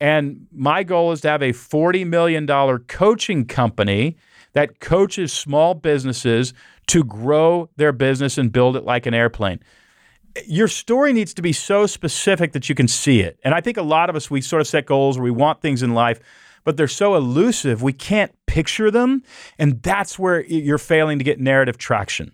And 0.01 0.49
my 0.53 0.83
goal 0.83 1.13
is 1.13 1.21
to 1.21 1.29
have 1.29 1.43
a 1.43 1.53
$40 1.53 2.05
million 2.07 2.47
coaching 2.89 3.47
company 3.47 4.17
that 4.53 4.81
coaches 4.81 5.33
small 5.33 5.75
businesses 5.75 6.53
to 6.89 7.05
grow 7.05 7.71
their 7.77 7.93
business 7.93 8.37
and 8.37 8.51
build 8.51 8.77
it 8.77 8.85
like 8.85 9.07
an 9.07 9.15
airplane. 9.15 9.61
Your 10.47 10.67
story 10.67 11.13
needs 11.13 11.33
to 11.35 11.43
be 11.43 11.53
so 11.53 11.87
specific 11.87 12.53
that 12.53 12.69
you 12.69 12.75
can 12.75 12.89
see 12.89 13.21
it. 13.21 13.39
And 13.45 13.55
I 13.55 13.61
think 13.61 13.77
a 13.77 13.83
lot 13.83 14.11
of 14.11 14.17
us, 14.17 14.31
we 14.31 14.41
sort 14.41 14.61
of 14.61 14.67
set 14.67 14.87
goals 14.87 15.17
where 15.17 15.25
we 15.25 15.31
want 15.31 15.61
things 15.61 15.83
in 15.83 15.95
life, 15.95 16.19
but 16.65 16.77
they're 16.77 16.89
so 16.89 17.15
elusive, 17.15 17.83
we 17.83 17.93
can't 17.93 18.33
picture 18.47 18.91
them. 18.91 19.23
And 19.59 19.83
that's 19.83 20.19
where 20.19 20.45
you're 20.45 20.79
failing 20.79 21.19
to 21.19 21.25
get 21.25 21.39
narrative 21.39 21.79
traction. 21.79 22.33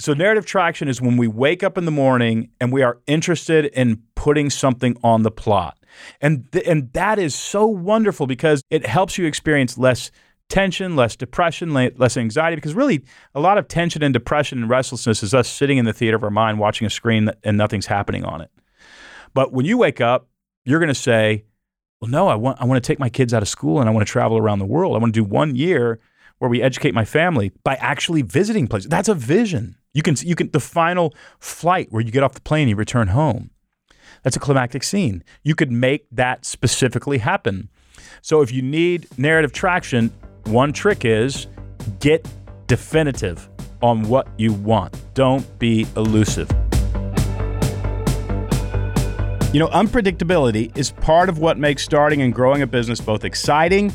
So, 0.00 0.14
narrative 0.14 0.46
traction 0.46 0.88
is 0.88 1.00
when 1.00 1.18
we 1.18 1.28
wake 1.28 1.62
up 1.62 1.76
in 1.76 1.84
the 1.84 1.90
morning 1.90 2.48
and 2.58 2.72
we 2.72 2.82
are 2.82 2.98
interested 3.06 3.66
in 3.66 4.02
putting 4.14 4.48
something 4.48 4.96
on 5.04 5.24
the 5.24 5.30
plot. 5.30 5.78
And, 6.22 6.50
th- 6.52 6.66
and 6.66 6.90
that 6.94 7.18
is 7.18 7.34
so 7.34 7.66
wonderful 7.66 8.26
because 8.26 8.62
it 8.70 8.86
helps 8.86 9.18
you 9.18 9.26
experience 9.26 9.76
less 9.76 10.10
tension, 10.48 10.96
less 10.96 11.16
depression, 11.16 11.74
less 11.74 12.16
anxiety. 12.16 12.56
Because 12.56 12.72
really, 12.72 13.04
a 13.34 13.40
lot 13.40 13.58
of 13.58 13.68
tension 13.68 14.02
and 14.02 14.14
depression 14.14 14.62
and 14.62 14.70
restlessness 14.70 15.22
is 15.22 15.34
us 15.34 15.50
sitting 15.50 15.76
in 15.76 15.84
the 15.84 15.92
theater 15.92 16.16
of 16.16 16.24
our 16.24 16.30
mind 16.30 16.58
watching 16.58 16.86
a 16.86 16.90
screen 16.90 17.30
and 17.44 17.58
nothing's 17.58 17.86
happening 17.86 18.24
on 18.24 18.40
it. 18.40 18.50
But 19.34 19.52
when 19.52 19.66
you 19.66 19.76
wake 19.76 20.00
up, 20.00 20.28
you're 20.64 20.80
going 20.80 20.88
to 20.88 20.94
say, 20.94 21.44
well, 22.00 22.10
no, 22.10 22.26
I 22.26 22.36
want, 22.36 22.58
I 22.58 22.64
want 22.64 22.82
to 22.82 22.86
take 22.86 22.98
my 22.98 23.10
kids 23.10 23.34
out 23.34 23.42
of 23.42 23.48
school 23.48 23.80
and 23.80 23.88
I 23.88 23.92
want 23.92 24.06
to 24.06 24.10
travel 24.10 24.38
around 24.38 24.60
the 24.60 24.64
world. 24.64 24.96
I 24.96 24.98
want 24.98 25.12
to 25.12 25.20
do 25.20 25.24
one 25.24 25.56
year 25.56 26.00
where 26.38 26.48
we 26.48 26.62
educate 26.62 26.94
my 26.94 27.04
family 27.04 27.52
by 27.64 27.74
actually 27.74 28.22
visiting 28.22 28.66
places. 28.66 28.88
That's 28.88 29.08
a 29.10 29.14
vision. 29.14 29.76
You 29.92 30.02
can 30.02 30.14
you 30.22 30.34
can 30.34 30.50
the 30.50 30.60
final 30.60 31.14
flight 31.38 31.88
where 31.90 32.02
you 32.02 32.12
get 32.12 32.22
off 32.22 32.34
the 32.34 32.40
plane, 32.40 32.62
and 32.62 32.70
you 32.70 32.76
return 32.76 33.08
home. 33.08 33.50
That's 34.22 34.36
a 34.36 34.40
climactic 34.40 34.82
scene. 34.82 35.24
You 35.42 35.54
could 35.54 35.72
make 35.72 36.06
that 36.12 36.44
specifically 36.44 37.18
happen. 37.18 37.68
So 38.22 38.42
if 38.42 38.52
you 38.52 38.62
need 38.62 39.08
narrative 39.18 39.52
traction, 39.52 40.12
one 40.44 40.72
trick 40.72 41.04
is 41.04 41.46
get 41.98 42.28
definitive 42.66 43.48
on 43.82 44.02
what 44.02 44.28
you 44.36 44.52
want. 44.52 44.96
Don't 45.14 45.58
be 45.58 45.86
elusive. 45.96 46.50
You 49.52 49.58
know, 49.58 49.68
unpredictability 49.68 50.76
is 50.76 50.92
part 50.92 51.28
of 51.28 51.38
what 51.38 51.58
makes 51.58 51.82
starting 51.82 52.22
and 52.22 52.32
growing 52.32 52.62
a 52.62 52.66
business 52.66 53.00
both 53.00 53.24
exciting 53.24 53.92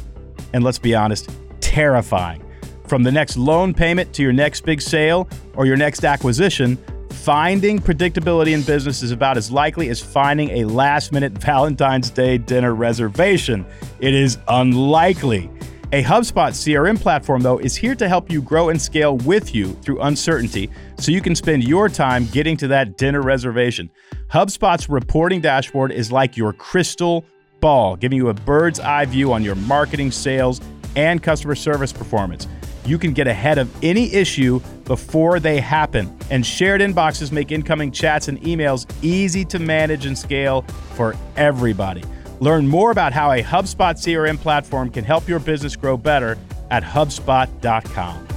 and 0.54 0.64
let's 0.64 0.80
be 0.80 0.94
honest, 0.96 1.30
terrifying. 1.62 2.45
From 2.88 3.02
the 3.02 3.12
next 3.12 3.36
loan 3.36 3.74
payment 3.74 4.14
to 4.14 4.22
your 4.22 4.34
next 4.34 4.62
big 4.62 4.80
sale 4.80 5.28
or 5.56 5.66
your 5.66 5.78
next 5.78 6.06
acquisition, 6.06 6.78
finding 7.10 7.80
predictability 7.80 8.54
in 8.54 8.62
business 8.62 9.02
is 9.02 9.10
about 9.12 9.38
as 9.38 9.52
likely 9.52 9.90
as 9.90 10.00
finding 10.00 10.52
a 10.52 10.66
last 10.66 11.12
minute 11.12 11.32
Valentine's 11.40 12.12
Day 12.12 12.38
dinner 12.38 12.76
reservation. 12.76 13.66
It 14.00 14.14
is 14.14 14.38
unlikely. 14.48 15.50
A 15.92 16.04
HubSpot 16.04 16.52
CRM 16.52 17.00
platform, 17.00 17.42
though, 17.42 17.58
is 17.58 17.76
here 17.76 17.96
to 17.96 18.08
help 18.08 18.30
you 18.30 18.42
grow 18.42 18.70
and 18.70 18.80
scale 18.80 19.18
with 19.18 19.56
you 19.56 19.74
through 19.76 20.02
uncertainty 20.02 20.70
so 21.00 21.12
you 21.12 21.22
can 21.22 21.36
spend 21.36 21.64
your 21.64 21.90
time 21.90 22.26
getting 22.28 22.58
to 22.58 22.68
that 22.68 22.98
dinner 22.98 23.22
reservation. 23.22 23.90
HubSpot's 24.32 24.90
reporting 24.90 25.42
dashboard 25.42 25.92
is 25.92 26.12
like 26.12 26.38
your 26.38 26.54
crystal 26.54 27.26
ball, 27.62 27.96
giving 27.96 28.18
you 28.18 28.30
a 28.30 28.34
bird's 28.34 28.80
eye 28.80 29.06
view 29.06 29.32
on 29.32 29.44
your 29.44 29.56
marketing, 29.56 30.12
sales, 30.12 30.60
and 30.96 31.24
customer 31.24 31.56
service 31.56 31.94
performance 31.94 32.48
you 32.86 32.98
can 32.98 33.14
get 33.14 33.28
ahead 33.28 33.58
of 33.58 33.70
any 33.84 34.14
issue 34.14 34.60
before 34.86 35.40
they 35.40 35.60
happen. 35.60 36.16
And 36.30 36.46
shared 36.46 36.82
inboxes 36.82 37.32
make 37.32 37.52
incoming 37.52 37.92
chats 37.92 38.28
and 38.28 38.40
emails 38.42 38.90
easy 39.02 39.46
to 39.46 39.60
manage 39.60 40.06
and 40.06 40.18
scale 40.18 40.62
for 40.94 41.16
everybody. 41.36 42.04
Learn 42.40 42.68
more 42.68 42.92
about 42.92 43.14
how 43.14 43.32
a 43.32 43.42
HubSpot 43.42 43.96
CRM 43.96 44.40
platform 44.40 44.90
can 44.90 45.04
help 45.04 45.28
your 45.28 45.40
business 45.40 45.76
grow 45.76 45.98
better 45.98 46.38
at 46.70 46.84
HubSpot.com. 46.84 48.28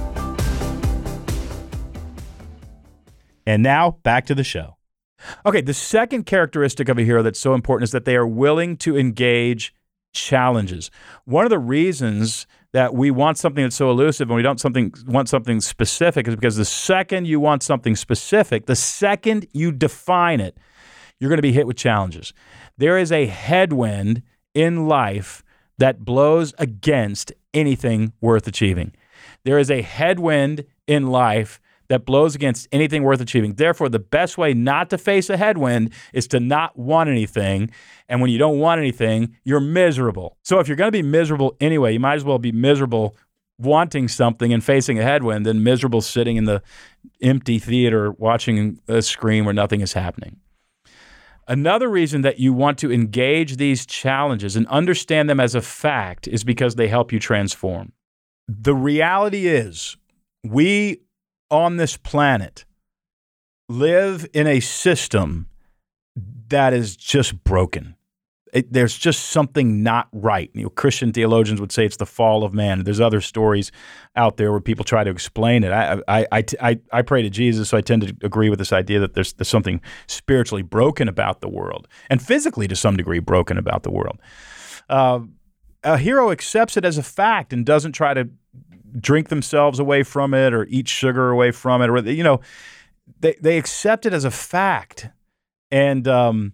And 3.45 3.63
now 3.63 3.97
back 4.03 4.27
to 4.27 4.35
the 4.35 4.43
show. 4.43 4.77
Okay, 5.45 5.61
the 5.61 5.73
second 5.73 6.25
characteristic 6.25 6.87
of 6.87 6.97
a 6.97 7.03
hero 7.03 7.21
that's 7.23 7.39
so 7.39 7.53
important 7.53 7.87
is 7.87 7.91
that 7.91 8.05
they 8.05 8.15
are 8.15 8.27
willing 8.27 8.77
to 8.77 8.97
engage 8.97 9.73
challenges. 10.13 10.91
One 11.25 11.45
of 11.45 11.49
the 11.49 11.59
reasons 11.59 12.47
that 12.71 12.93
we 12.93 13.09
want 13.11 13.37
something 13.37 13.63
that's 13.63 13.75
so 13.75 13.89
elusive 13.89 14.29
and 14.29 14.35
we 14.35 14.41
don't 14.41 14.59
something 14.59 14.93
want 15.07 15.29
something 15.29 15.59
specific 15.59 16.27
is 16.27 16.35
because 16.35 16.55
the 16.55 16.65
second 16.65 17.27
you 17.27 17.39
want 17.39 17.63
something 17.63 17.95
specific, 17.95 18.67
the 18.67 18.75
second 18.75 19.47
you 19.53 19.71
define 19.71 20.39
it, 20.39 20.57
you're 21.19 21.29
going 21.29 21.37
to 21.37 21.43
be 21.43 21.51
hit 21.51 21.67
with 21.67 21.77
challenges. 21.77 22.33
There 22.77 22.97
is 22.97 23.11
a 23.11 23.25
headwind 23.25 24.21
in 24.53 24.87
life 24.87 25.43
that 25.77 26.05
blows 26.05 26.53
against 26.57 27.31
anything 27.53 28.13
worth 28.21 28.47
achieving. 28.47 28.93
There 29.45 29.57
is 29.57 29.71
a 29.71 29.81
headwind 29.81 30.65
in 30.87 31.07
life 31.07 31.59
that 31.89 32.05
blows 32.05 32.35
against 32.35 32.67
anything 32.71 33.03
worth 33.03 33.19
achieving. 33.19 33.55
Therefore, 33.55 33.89
the 33.89 33.99
best 33.99 34.37
way 34.37 34.53
not 34.53 34.89
to 34.91 34.97
face 34.97 35.29
a 35.29 35.37
headwind 35.37 35.91
is 36.13 36.27
to 36.27 36.39
not 36.39 36.77
want 36.77 37.09
anything. 37.09 37.71
And 38.07 38.21
when 38.21 38.29
you 38.29 38.37
don't 38.37 38.59
want 38.59 38.79
anything, 38.79 39.35
you're 39.43 39.59
miserable. 39.59 40.37
So 40.43 40.59
if 40.59 40.67
you're 40.67 40.77
going 40.77 40.91
to 40.91 40.97
be 40.97 41.03
miserable 41.03 41.55
anyway, 41.59 41.93
you 41.93 41.99
might 41.99 42.15
as 42.15 42.23
well 42.23 42.39
be 42.39 42.51
miserable 42.51 43.17
wanting 43.57 44.07
something 44.07 44.53
and 44.53 44.63
facing 44.63 44.97
a 44.99 45.03
headwind 45.03 45.45
than 45.45 45.63
miserable 45.63 46.01
sitting 46.01 46.37
in 46.37 46.45
the 46.45 46.61
empty 47.21 47.59
theater 47.59 48.11
watching 48.13 48.79
a 48.87 49.01
screen 49.01 49.43
where 49.43 49.53
nothing 49.53 49.81
is 49.81 49.93
happening. 49.93 50.37
Another 51.47 51.89
reason 51.89 52.21
that 52.21 52.39
you 52.39 52.53
want 52.53 52.77
to 52.77 52.91
engage 52.91 53.57
these 53.57 53.85
challenges 53.85 54.55
and 54.55 54.67
understand 54.67 55.27
them 55.29 55.39
as 55.39 55.55
a 55.55 55.61
fact 55.61 56.27
is 56.27 56.43
because 56.43 56.75
they 56.75 56.87
help 56.87 57.11
you 57.11 57.19
transform. 57.19 57.91
The 58.47 58.75
reality 58.75 59.47
is, 59.47 59.97
we 60.43 61.01
on 61.51 61.77
this 61.77 61.97
planet 61.97 62.65
live 63.67 64.27
in 64.33 64.47
a 64.47 64.59
system 64.59 65.47
that 66.47 66.73
is 66.73 66.97
just 66.97 67.43
broken. 67.43 67.95
It, 68.51 68.73
there's 68.73 68.97
just 68.97 69.25
something 69.29 69.83
not 69.83 70.07
right. 70.11 70.49
You 70.55 70.63
know, 70.63 70.69
Christian 70.69 71.13
theologians 71.13 71.61
would 71.61 71.71
say 71.71 71.85
it's 71.85 71.97
the 71.97 72.07
fall 72.07 72.43
of 72.43 72.51
man. 72.51 72.83
There's 72.83 72.99
other 72.99 73.21
stories 73.21 73.71
out 74.15 74.37
there 74.37 74.51
where 74.51 74.59
people 74.59 74.83
try 74.83 75.03
to 75.03 75.11
explain 75.11 75.63
it. 75.63 75.71
I, 75.71 76.01
I, 76.07 76.27
I, 76.31 76.43
I, 76.59 76.79
I 76.91 77.01
pray 77.03 77.21
to 77.21 77.29
Jesus, 77.29 77.69
so 77.69 77.77
I 77.77 77.81
tend 77.81 78.01
to 78.07 78.25
agree 78.25 78.49
with 78.49 78.57
this 78.57 78.73
idea 78.73 78.99
that 79.01 79.13
there's, 79.13 79.33
there's 79.33 79.47
something 79.47 79.81
spiritually 80.07 80.63
broken 80.63 81.07
about 81.07 81.41
the 81.41 81.47
world 81.47 81.87
and 82.09 82.23
physically, 82.23 82.67
to 82.67 82.75
some 82.75 82.97
degree, 82.97 83.19
broken 83.19 83.55
about 83.55 83.83
the 83.83 83.91
world. 83.91 84.19
Uh, 84.89 85.19
a 85.83 85.99
hero 85.99 86.31
accepts 86.31 86.75
it 86.75 86.83
as 86.83 86.97
a 86.97 87.03
fact 87.03 87.53
and 87.53 87.67
doesn't 87.67 87.91
try 87.91 88.15
to 88.15 88.29
drink 88.99 89.29
themselves 89.29 89.79
away 89.79 90.03
from 90.03 90.33
it 90.33 90.53
or 90.53 90.65
eat 90.65 90.87
sugar 90.87 91.29
away 91.29 91.51
from 91.51 91.81
it 91.81 91.89
or 91.89 91.99
you 91.99 92.23
know 92.23 92.41
they 93.19 93.35
they 93.41 93.57
accept 93.57 94.05
it 94.05 94.13
as 94.13 94.25
a 94.25 94.31
fact. 94.31 95.09
And 95.71 96.07
um, 96.07 96.53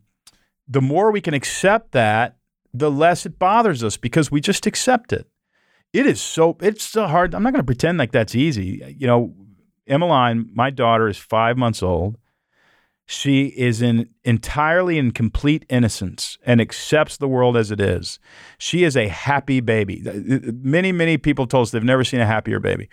the 0.68 0.82
more 0.82 1.12
we 1.12 1.22
can 1.22 1.34
accept 1.34 1.92
that 1.92 2.38
the 2.74 2.92
less 2.92 3.26
it 3.26 3.40
bothers 3.40 3.84
us 3.84 3.98
because 3.98 4.32
we 4.32 4.42
just 4.42 4.66
accept 4.66 5.14
it. 5.14 5.28
It 5.94 6.06
is 6.06 6.22
so 6.22 6.58
it's 6.62 6.84
so 6.84 7.08
hard. 7.08 7.34
I'm 7.34 7.44
not 7.44 7.54
going 7.54 7.62
to 7.62 7.66
pretend 7.66 7.98
like 7.98 8.12
that's 8.12 8.36
easy. 8.36 8.96
You 8.98 9.08
know 9.08 9.34
emmeline 9.88 10.50
my 10.54 10.72
daughter 10.72 11.08
is 11.08 11.18
five 11.18 11.58
months 11.58 11.84
old 11.84 12.18
she 13.06 13.48
is 13.48 13.82
in 13.82 14.10
entirely 14.24 14.98
in 14.98 15.12
complete 15.12 15.66
innocence 15.70 16.38
and 16.46 16.60
accepts 16.60 17.18
the 17.18 17.28
world 17.28 17.56
as 17.56 17.70
it 17.70 17.80
is. 17.80 18.20
She 18.58 18.84
is 18.84 18.98
a 18.98 19.08
happy 19.08 19.60
baby. 19.60 20.02
Many, 20.04 20.92
many 20.92 21.18
people 21.18 21.46
told 21.46 21.64
us 21.64 21.72
they've 21.72 21.84
never 21.84 22.04
seen 22.04 22.20
a 22.20 22.26
happier 22.26 22.60
baby. 22.60 22.90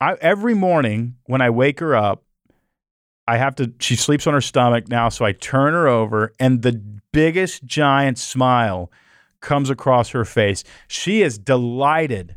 I, 0.00 0.14
every 0.20 0.54
morning 0.54 1.16
when 1.26 1.40
I 1.42 1.50
wake 1.50 1.80
her 1.80 1.94
up, 1.94 2.22
I 3.28 3.36
have 3.38 3.54
to, 3.56 3.72
she 3.80 3.96
sleeps 3.96 4.26
on 4.26 4.34
her 4.34 4.40
stomach 4.40 4.88
now, 4.88 5.08
so 5.08 5.24
I 5.24 5.32
turn 5.32 5.74
her 5.74 5.88
over, 5.88 6.32
and 6.38 6.62
the 6.62 6.80
biggest 7.12 7.64
giant 7.64 8.18
smile 8.18 8.90
comes 9.40 9.68
across 9.68 10.10
her 10.10 10.24
face. 10.24 10.62
She 10.86 11.22
is 11.22 11.36
delighted 11.36 12.36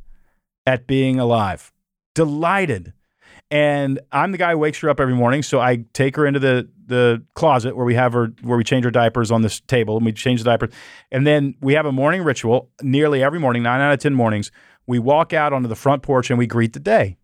at 0.66 0.88
being 0.88 1.20
alive. 1.20 1.72
Delighted. 2.16 2.94
And 3.52 4.00
I'm 4.12 4.32
the 4.32 4.38
guy 4.38 4.52
who 4.52 4.60
wakes 4.60 4.80
her 4.80 4.90
up 4.90 5.00
every 5.00 5.16
morning. 5.16 5.42
So 5.42 5.60
I 5.60 5.86
take 5.94 6.16
her 6.16 6.26
into 6.26 6.40
the 6.40 6.70
the 6.86 7.24
closet 7.36 7.76
where 7.76 7.86
we 7.86 7.94
have 7.96 8.14
her 8.14 8.32
where 8.42 8.58
we 8.58 8.64
change 8.64 8.84
her 8.84 8.92
diapers 8.92 9.32
on 9.32 9.42
this 9.42 9.60
table 9.62 9.98
and 9.98 10.06
we 10.06 10.12
change 10.12 10.42
the 10.42 10.46
diapers. 10.46 10.74
And 11.12 11.26
then 11.26 11.56
we 11.62 11.74
have 11.74 11.86
a 11.86 11.92
morning 11.92 12.24
ritual 12.24 12.70
nearly 12.82 13.24
every 13.24 13.40
morning, 13.40 13.64
nine 13.64 13.82
out 13.82 13.94
of 13.94 14.00
ten 14.00 14.14
mornings. 14.14 14.52
We 14.88 15.00
walk 15.00 15.34
out 15.34 15.54
onto 15.54 15.68
the 15.68 15.76
front 15.76 16.02
porch 16.04 16.30
and 16.30 16.40
we 16.40 16.48
greet 16.48 16.74
the 16.74 16.80
day. 16.80 17.18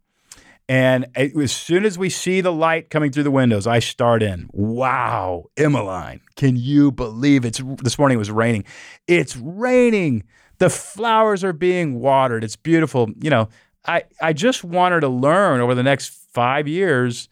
And 0.67 1.05
as 1.15 1.51
soon 1.51 1.85
as 1.85 1.97
we 1.97 2.09
see 2.09 2.41
the 2.41 2.51
light 2.51 2.89
coming 2.89 3.11
through 3.11 3.23
the 3.23 3.31
windows, 3.31 3.67
I 3.67 3.79
start 3.79 4.23
in. 4.23 4.49
Wow, 4.51 5.45
Emmeline, 5.57 6.21
can 6.35 6.55
you 6.55 6.91
believe 6.91 7.45
it's 7.45 7.61
this 7.83 7.99
morning 7.99 8.15
it 8.15 8.19
was 8.19 8.31
raining? 8.31 8.65
It's 9.07 9.37
raining. 9.37 10.23
The 10.57 10.71
flowers 10.71 11.43
are 11.43 11.53
being 11.53 11.99
watered. 11.99 12.43
It's 12.43 12.55
beautiful. 12.55 13.09
You 13.21 13.29
know, 13.29 13.49
I, 13.87 14.03
I 14.21 14.33
just 14.33 14.63
want 14.63 14.93
her 14.93 14.99
to 14.99 15.07
learn 15.07 15.61
over 15.61 15.75
the 15.75 15.83
next 15.83 16.09
five 16.33 16.67
years 16.67 17.29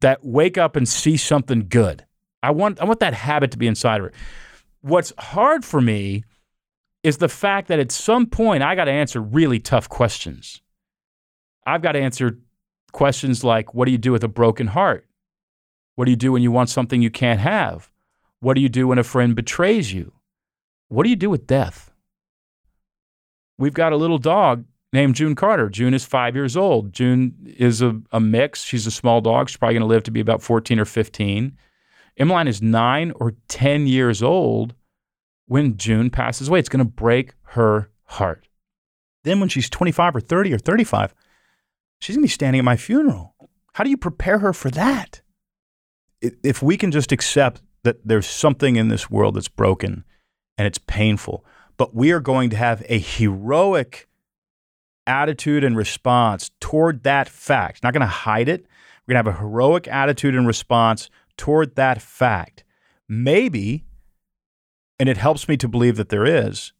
that 0.00 0.24
wake 0.24 0.58
up 0.58 0.76
and 0.76 0.88
see 0.88 1.16
something 1.16 1.66
good. 1.68 2.04
I 2.42 2.50
want 2.50 2.80
I 2.80 2.84
want 2.84 3.00
that 3.00 3.14
habit 3.14 3.52
to 3.52 3.58
be 3.58 3.66
inside 3.66 4.00
of 4.00 4.06
her. 4.06 4.12
What's 4.80 5.12
hard 5.16 5.64
for 5.64 5.80
me 5.80 6.24
is 7.02 7.18
the 7.18 7.28
fact 7.28 7.68
that 7.68 7.78
at 7.78 7.92
some 7.92 8.26
point 8.26 8.62
I 8.62 8.74
got 8.74 8.84
to 8.84 8.92
answer 8.92 9.20
really 9.20 9.60
tough 9.60 9.88
questions. 9.88 10.60
I've 11.66 11.82
got 11.82 11.92
to 11.92 12.00
answer 12.00 12.38
questions 12.92 13.44
like 13.44 13.74
what 13.74 13.86
do 13.86 13.92
you 13.92 13.98
do 13.98 14.12
with 14.12 14.24
a 14.24 14.28
broken 14.28 14.68
heart? 14.68 15.06
What 15.94 16.06
do 16.06 16.10
you 16.10 16.16
do 16.16 16.32
when 16.32 16.42
you 16.42 16.50
want 16.50 16.68
something 16.68 17.02
you 17.02 17.10
can't 17.10 17.40
have? 17.40 17.90
What 18.40 18.54
do 18.54 18.60
you 18.60 18.68
do 18.68 18.88
when 18.88 18.98
a 18.98 19.04
friend 19.04 19.36
betrays 19.36 19.92
you? 19.92 20.12
What 20.88 21.04
do 21.04 21.10
you 21.10 21.16
do 21.16 21.30
with 21.30 21.46
death? 21.46 21.92
We've 23.56 23.74
got 23.74 23.92
a 23.92 23.96
little 23.96 24.18
dog 24.18 24.64
named 24.92 25.14
June 25.14 25.34
Carter. 25.34 25.68
June 25.68 25.94
is 25.94 26.04
five 26.04 26.34
years 26.34 26.56
old. 26.56 26.92
June 26.92 27.34
is 27.58 27.80
a, 27.80 28.00
a 28.12 28.20
mix. 28.20 28.62
She's 28.62 28.86
a 28.86 28.90
small 28.90 29.20
dog. 29.20 29.48
She's 29.48 29.56
probably 29.56 29.74
going 29.74 29.88
to 29.88 29.94
live 29.94 30.02
to 30.04 30.10
be 30.10 30.20
about 30.20 30.42
14 30.42 30.78
or 30.78 30.84
15. 30.84 31.56
Emmeline 32.18 32.48
is 32.48 32.60
nine 32.60 33.12
or 33.16 33.34
10 33.48 33.86
years 33.86 34.22
old 34.22 34.74
when 35.46 35.76
June 35.76 36.10
passes 36.10 36.48
away. 36.48 36.58
It's 36.58 36.68
going 36.68 36.84
to 36.84 36.90
break 36.90 37.34
her 37.42 37.90
heart. 38.04 38.48
Then, 39.24 39.40
when 39.40 39.48
she's 39.48 39.70
25 39.70 40.16
or 40.16 40.20
30 40.20 40.52
or 40.52 40.58
35, 40.58 41.14
she's 42.00 42.16
going 42.16 42.22
to 42.22 42.26
be 42.26 42.30
standing 42.30 42.58
at 42.58 42.64
my 42.64 42.76
funeral. 42.76 43.34
How 43.74 43.84
do 43.84 43.90
you 43.90 43.96
prepare 43.96 44.40
her 44.40 44.52
for 44.52 44.70
that? 44.72 45.22
If 46.20 46.62
we 46.62 46.76
can 46.76 46.90
just 46.90 47.12
accept 47.12 47.62
that 47.84 48.06
there's 48.06 48.26
something 48.26 48.76
in 48.76 48.88
this 48.88 49.10
world 49.10 49.36
that's 49.36 49.48
broken 49.48 50.04
and 50.58 50.66
it's 50.66 50.78
painful, 50.78 51.44
but 51.76 51.94
we 51.94 52.12
are 52.12 52.20
going 52.20 52.50
to 52.50 52.56
have 52.56 52.84
a 52.88 52.98
heroic 52.98 54.08
attitude 55.06 55.64
and 55.64 55.76
response 55.76 56.50
toward 56.60 57.02
that 57.02 57.28
fact. 57.28 57.82
Not 57.82 57.92
going 57.92 58.02
to 58.02 58.06
hide 58.06 58.48
it. 58.48 58.66
We're 59.06 59.14
going 59.14 59.24
to 59.24 59.30
have 59.30 59.38
a 59.38 59.42
heroic 59.42 59.88
attitude 59.88 60.34
and 60.34 60.46
response 60.46 61.10
toward 61.36 61.76
that 61.76 62.00
fact. 62.00 62.64
Maybe, 63.08 63.84
and 64.98 65.08
it 65.08 65.16
helps 65.16 65.48
me 65.48 65.56
to 65.56 65.68
believe 65.68 65.96
that 65.96 66.08
there 66.08 66.26
is, 66.26 66.72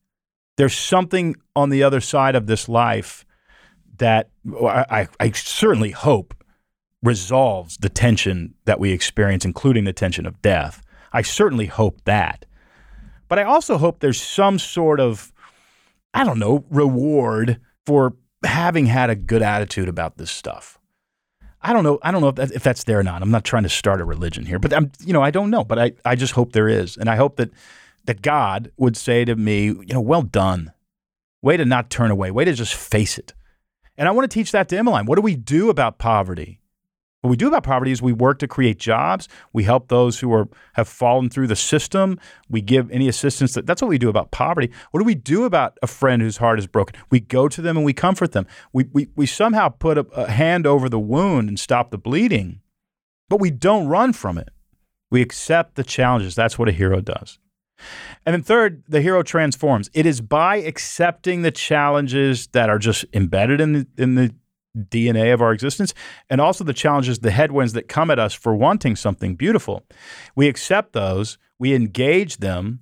there's 0.57 0.77
something 0.77 1.37
on 1.57 1.71
the 1.71 1.83
other 1.83 2.01
side 2.01 2.35
of 2.35 2.47
this 2.47 2.69
life 2.69 3.25
that 3.99 4.31
I, 4.47 5.09
I 5.19 5.31
certainly 5.33 5.91
hope 5.91 6.35
resolves 7.03 7.79
the 7.79 7.89
tension 7.89 8.55
that 8.65 8.79
we 8.79 8.93
experience, 8.93 9.45
including 9.45 9.85
the 9.85 9.93
tension 9.93 10.27
of 10.27 10.41
death. 10.41 10.83
I 11.13 11.23
certainly 11.23 11.67
hope 11.67 12.05
that. 12.05 12.47
But 13.29 13.39
I 13.39 13.45
also 13.45 13.79
hope 13.79 14.01
there's 14.01 14.21
some 14.21 14.59
sort 14.59 15.01
of, 15.01 15.33
I 16.15 16.25
don't 16.25 16.39
know, 16.39 16.65
reward 16.71 17.61
for 17.87 18.15
having 18.45 18.87
had 18.87 19.11
a 19.11 19.15
good 19.15 19.43
attitude 19.43 19.89
about 19.89 20.17
this 20.17 20.31
stuff. 20.31 20.79
I 21.61 21.73
don't 21.73 21.85
know. 21.85 21.99
I 22.03 22.11
don't 22.11 22.21
know 22.21 22.29
if, 22.29 22.35
that, 22.37 22.53
if 22.53 22.63
that's 22.63 22.85
there 22.85 22.99
or 22.99 23.03
not. 23.05 23.23
I'm 23.23 23.31
not 23.31 23.45
trying 23.45 23.63
to 23.63 23.69
start 23.69 24.01
a 24.01 24.05
religion 24.05 24.47
here, 24.47 24.59
but 24.59 24.73
I'm, 24.73 24.91
you 25.05 25.13
know, 25.13 25.23
I 25.23 25.31
don't 25.31 25.51
know. 25.51 25.63
But 25.63 25.79
I, 25.79 25.93
I 26.05 26.17
just 26.17 26.33
hope 26.33 26.53
there 26.53 26.69
is, 26.69 26.97
and 26.97 27.09
I 27.09 27.17
hope 27.17 27.37
that 27.37 27.51
that 28.05 28.21
God 28.21 28.73
would 28.77 28.97
say 28.97 29.25
to 29.25 29.37
me, 29.37 29.67
you 29.67 29.93
know, 29.93 30.01
well 30.01 30.23
done. 30.23 30.73
Way 31.41 31.57
to 31.57 31.65
not 31.65 31.91
turn 31.91 32.11
away. 32.11 32.31
Way 32.31 32.45
to 32.45 32.53
just 32.53 32.75
face 32.75 33.19
it. 33.19 33.33
And 33.97 34.09
I 34.09 34.13
want 34.13 34.29
to 34.31 34.35
teach 34.35 34.53
that 34.53 34.69
to 34.71 34.79
Emmeline. 34.79 35.07
What 35.07 35.17
do 35.17 35.23
we 35.23 35.37
do 35.37 35.71
about 35.71 35.99
poverty? 35.99 36.61
What 37.23 37.31
we 37.31 37.37
do 37.37 37.47
about 37.47 37.63
poverty 37.63 37.93
is 37.93 38.03
we 38.03 38.13
work 38.13 38.41
to 38.41 38.49
create 38.49 38.81
jobs. 38.81 39.29
We 39.53 39.63
help 39.63 39.87
those 39.87 40.19
who 40.19 40.33
are 40.33 40.49
have 40.73 40.89
fallen 40.89 41.31
through 41.31 41.47
the 41.47 41.57
system. 41.57 42.19
We 42.51 42.61
give 42.61 42.91
any 42.91 43.07
assistance. 43.07 43.55
That, 43.55 43.65
that's 43.65 43.81
what 43.81 43.89
we 43.89 43.99
do 43.99 44.09
about 44.09 44.33
poverty. 44.33 44.73
What 44.91 44.99
do 44.99 45.05
we 45.05 45.15
do 45.15 45.45
about 45.45 45.79
a 45.83 45.87
friend 45.87 46.21
whose 46.21 46.39
heart 46.39 46.59
is 46.59 46.67
broken? 46.67 47.01
We 47.11 47.21
go 47.21 47.47
to 47.47 47.63
them 47.63 47.77
and 47.77 47.87
we 47.87 47.93
comfort 47.93 48.33
them. 48.33 48.49
We, 48.73 48.87
we, 48.93 49.09
we 49.15 49.27
somehow 49.27 49.69
put 49.69 49.99
a, 49.99 50.07
a 50.15 50.33
hand 50.33 50.67
over 50.67 50.89
the 50.89 50.99
wound 50.99 51.49
and 51.49 51.61
stop 51.61 51.93
the 51.93 51.99
bleeding, 51.99 52.61
but 53.29 53.41
we 53.41 53.53
don't 53.53 53.87
run 53.87 54.13
from 54.13 54.37
it. 54.37 54.49
We 55.09 55.23
accept 55.23 55.77
the 55.77 55.85
challenges. 55.85 56.35
That's 56.35 56.59
what 56.59 56.69
a 56.69 56.73
hero 56.73 57.01
does. 57.01 57.39
And 58.27 58.35
then 58.35 58.43
third, 58.43 58.83
the 58.89 59.01
hero 59.01 59.23
transforms. 59.23 59.91
It 59.95 60.07
is 60.07 60.21
by 60.21 60.57
accepting 60.57 61.43
the 61.43 61.51
challenges 61.53 62.49
that 62.49 62.69
are 62.69 62.79
just 62.79 63.05
embedded 63.13 63.61
in 63.61 63.73
the, 63.73 63.87
in 63.97 64.17
the 64.17 64.35
DNA 64.77 65.33
of 65.33 65.43
our 65.43 65.53
existence, 65.53 65.95
and 66.31 66.41
also 66.41 66.65
the 66.65 66.73
challenges, 66.73 67.19
the 67.19 67.31
headwinds 67.31 67.73
that 67.75 67.89
come 67.89 68.11
at 68.11 68.19
us 68.19 68.35
for 68.35 68.55
wanting 68.55 68.97
something 68.97 69.35
beautiful. 69.35 69.85
We 70.35 70.49
accept 70.49 70.93
those, 70.93 71.39
we 71.59 71.75
engage 71.75 72.39
them, 72.39 72.81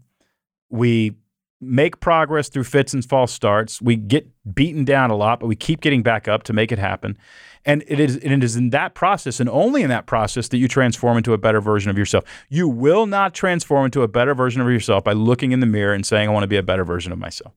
we 0.69 1.17
make 1.61 2.01
progress 2.01 2.49
through 2.49 2.65
fits 2.65 2.95
and 2.95 3.05
false 3.05 3.33
starts. 3.33 3.83
We 3.83 3.97
get 3.97 4.27
beaten 4.55 4.85
down 4.85 5.11
a 5.11 5.17
lot, 5.17 5.41
but 5.41 5.47
we 5.47 5.57
keep 5.57 5.81
getting 5.81 6.03
back 6.03 6.27
up 6.27 6.43
to 6.45 6.53
make 6.53 6.73
it 6.73 6.79
happen. 6.79 7.19
And 7.67 7.85
it 7.87 8.01
is 8.01 8.17
and 8.17 8.33
it 8.33 8.43
is 8.43 8.57
in 8.57 8.71
that 8.71 8.95
process 8.95 9.39
and 9.39 9.51
only 9.51 9.83
in 9.83 9.91
that 9.91 10.07
process 10.07 10.49
that 10.49 10.57
you 10.57 10.67
transform 10.67 11.19
into 11.19 11.35
a 11.35 11.39
better 11.39 11.61
version 11.61 11.91
of 11.91 11.99
yourself. 11.99 12.25
You 12.49 12.69
will 12.69 13.05
not 13.05 13.35
transform 13.35 13.85
into 13.85 14.03
a 14.03 14.09
better 14.09 14.35
version 14.35 14.63
of 14.63 14.69
yourself 14.69 15.05
by 15.05 15.13
looking 15.13 15.53
in 15.53 15.61
the 15.61 15.67
mirror 15.67 15.93
and 15.93 16.07
saying, 16.07 16.29
I 16.29 16.33
want 16.33 16.45
to 16.45 16.49
be 16.49 16.57
a 16.57 16.63
better 16.63 16.85
version 16.85 17.13
of 17.13 17.19
myself. 17.19 17.53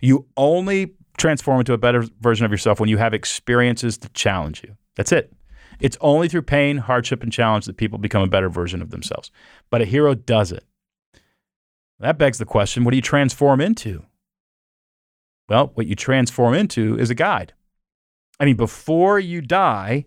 You 0.00 0.26
only 0.36 0.94
transform 1.18 1.60
into 1.60 1.72
a 1.72 1.78
better 1.78 2.04
version 2.20 2.46
of 2.46 2.50
yourself 2.50 2.80
when 2.80 2.88
you 2.88 2.96
have 2.96 3.12
experiences 3.12 3.98
to 3.98 4.08
challenge 4.10 4.62
you. 4.62 4.76
That's 4.96 5.12
it. 5.12 5.32
It's 5.80 5.98
only 6.00 6.28
through 6.28 6.42
pain, 6.42 6.78
hardship, 6.78 7.22
and 7.22 7.32
challenge 7.32 7.66
that 7.66 7.76
people 7.76 7.98
become 7.98 8.22
a 8.22 8.28
better 8.28 8.48
version 8.48 8.82
of 8.82 8.90
themselves. 8.90 9.30
But 9.70 9.82
a 9.82 9.84
hero 9.84 10.14
does 10.14 10.50
it. 10.50 10.64
That 12.00 12.18
begs 12.18 12.38
the 12.38 12.44
question 12.44 12.84
what 12.84 12.92
do 12.92 12.96
you 12.96 13.02
transform 13.02 13.60
into? 13.60 14.04
Well, 15.48 15.72
what 15.74 15.86
you 15.86 15.94
transform 15.94 16.54
into 16.54 16.98
is 16.98 17.10
a 17.10 17.14
guide. 17.14 17.54
I 18.38 18.44
mean, 18.44 18.56
before 18.56 19.18
you 19.18 19.40
die, 19.40 20.06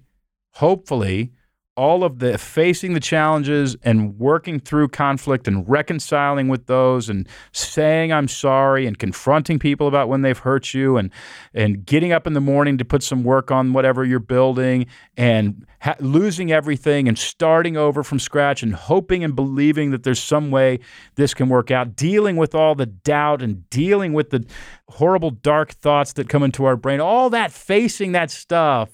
hopefully, 0.54 1.34
all 1.82 2.04
of 2.04 2.20
the 2.20 2.38
facing 2.38 2.94
the 2.94 3.00
challenges 3.00 3.76
and 3.82 4.16
working 4.20 4.60
through 4.60 4.88
conflict 4.88 5.48
and 5.48 5.68
reconciling 5.68 6.48
with 6.48 6.68
those 6.68 7.10
and 7.10 7.28
saying 7.54 8.14
I'm 8.14 8.28
sorry 8.28 8.86
and 8.86 9.00
confronting 9.00 9.58
people 9.58 9.88
about 9.88 10.08
when 10.08 10.22
they've 10.22 10.38
hurt 10.38 10.76
you 10.76 10.98
and 10.98 11.10
and 11.56 11.84
getting 11.84 12.12
up 12.12 12.28
in 12.28 12.34
the 12.34 12.40
morning 12.40 12.78
to 12.78 12.86
put 12.86 13.02
some 13.02 13.24
work 13.24 13.50
on 13.50 13.74
whatever 13.74 14.06
you're 14.06 14.20
building 14.20 14.86
and 15.18 15.66
ha- 15.82 15.96
losing 16.00 16.52
everything 16.52 17.08
and 17.08 17.18
starting 17.18 17.78
over 17.78 18.04
from 18.04 18.20
scratch 18.20 18.62
and 18.62 18.76
hoping 18.76 19.24
and 19.24 19.36
believing 19.36 19.90
that 19.90 20.04
there's 20.04 20.22
some 20.22 20.52
way 20.52 20.78
this 21.16 21.34
can 21.34 21.50
work 21.50 21.72
out 21.72 21.96
dealing 21.96 22.38
with 22.38 22.54
all 22.54 22.76
the 22.76 22.86
doubt 22.86 23.42
and 23.42 23.68
dealing 23.72 24.14
with 24.14 24.30
the 24.30 24.46
horrible 24.90 25.32
dark 25.32 25.72
thoughts 25.72 26.14
that 26.14 26.30
come 26.30 26.44
into 26.44 26.64
our 26.64 26.76
brain 26.76 27.00
all 27.00 27.32
that 27.32 27.52
facing 27.52 28.12
that 28.12 28.30
stuff 28.30 28.92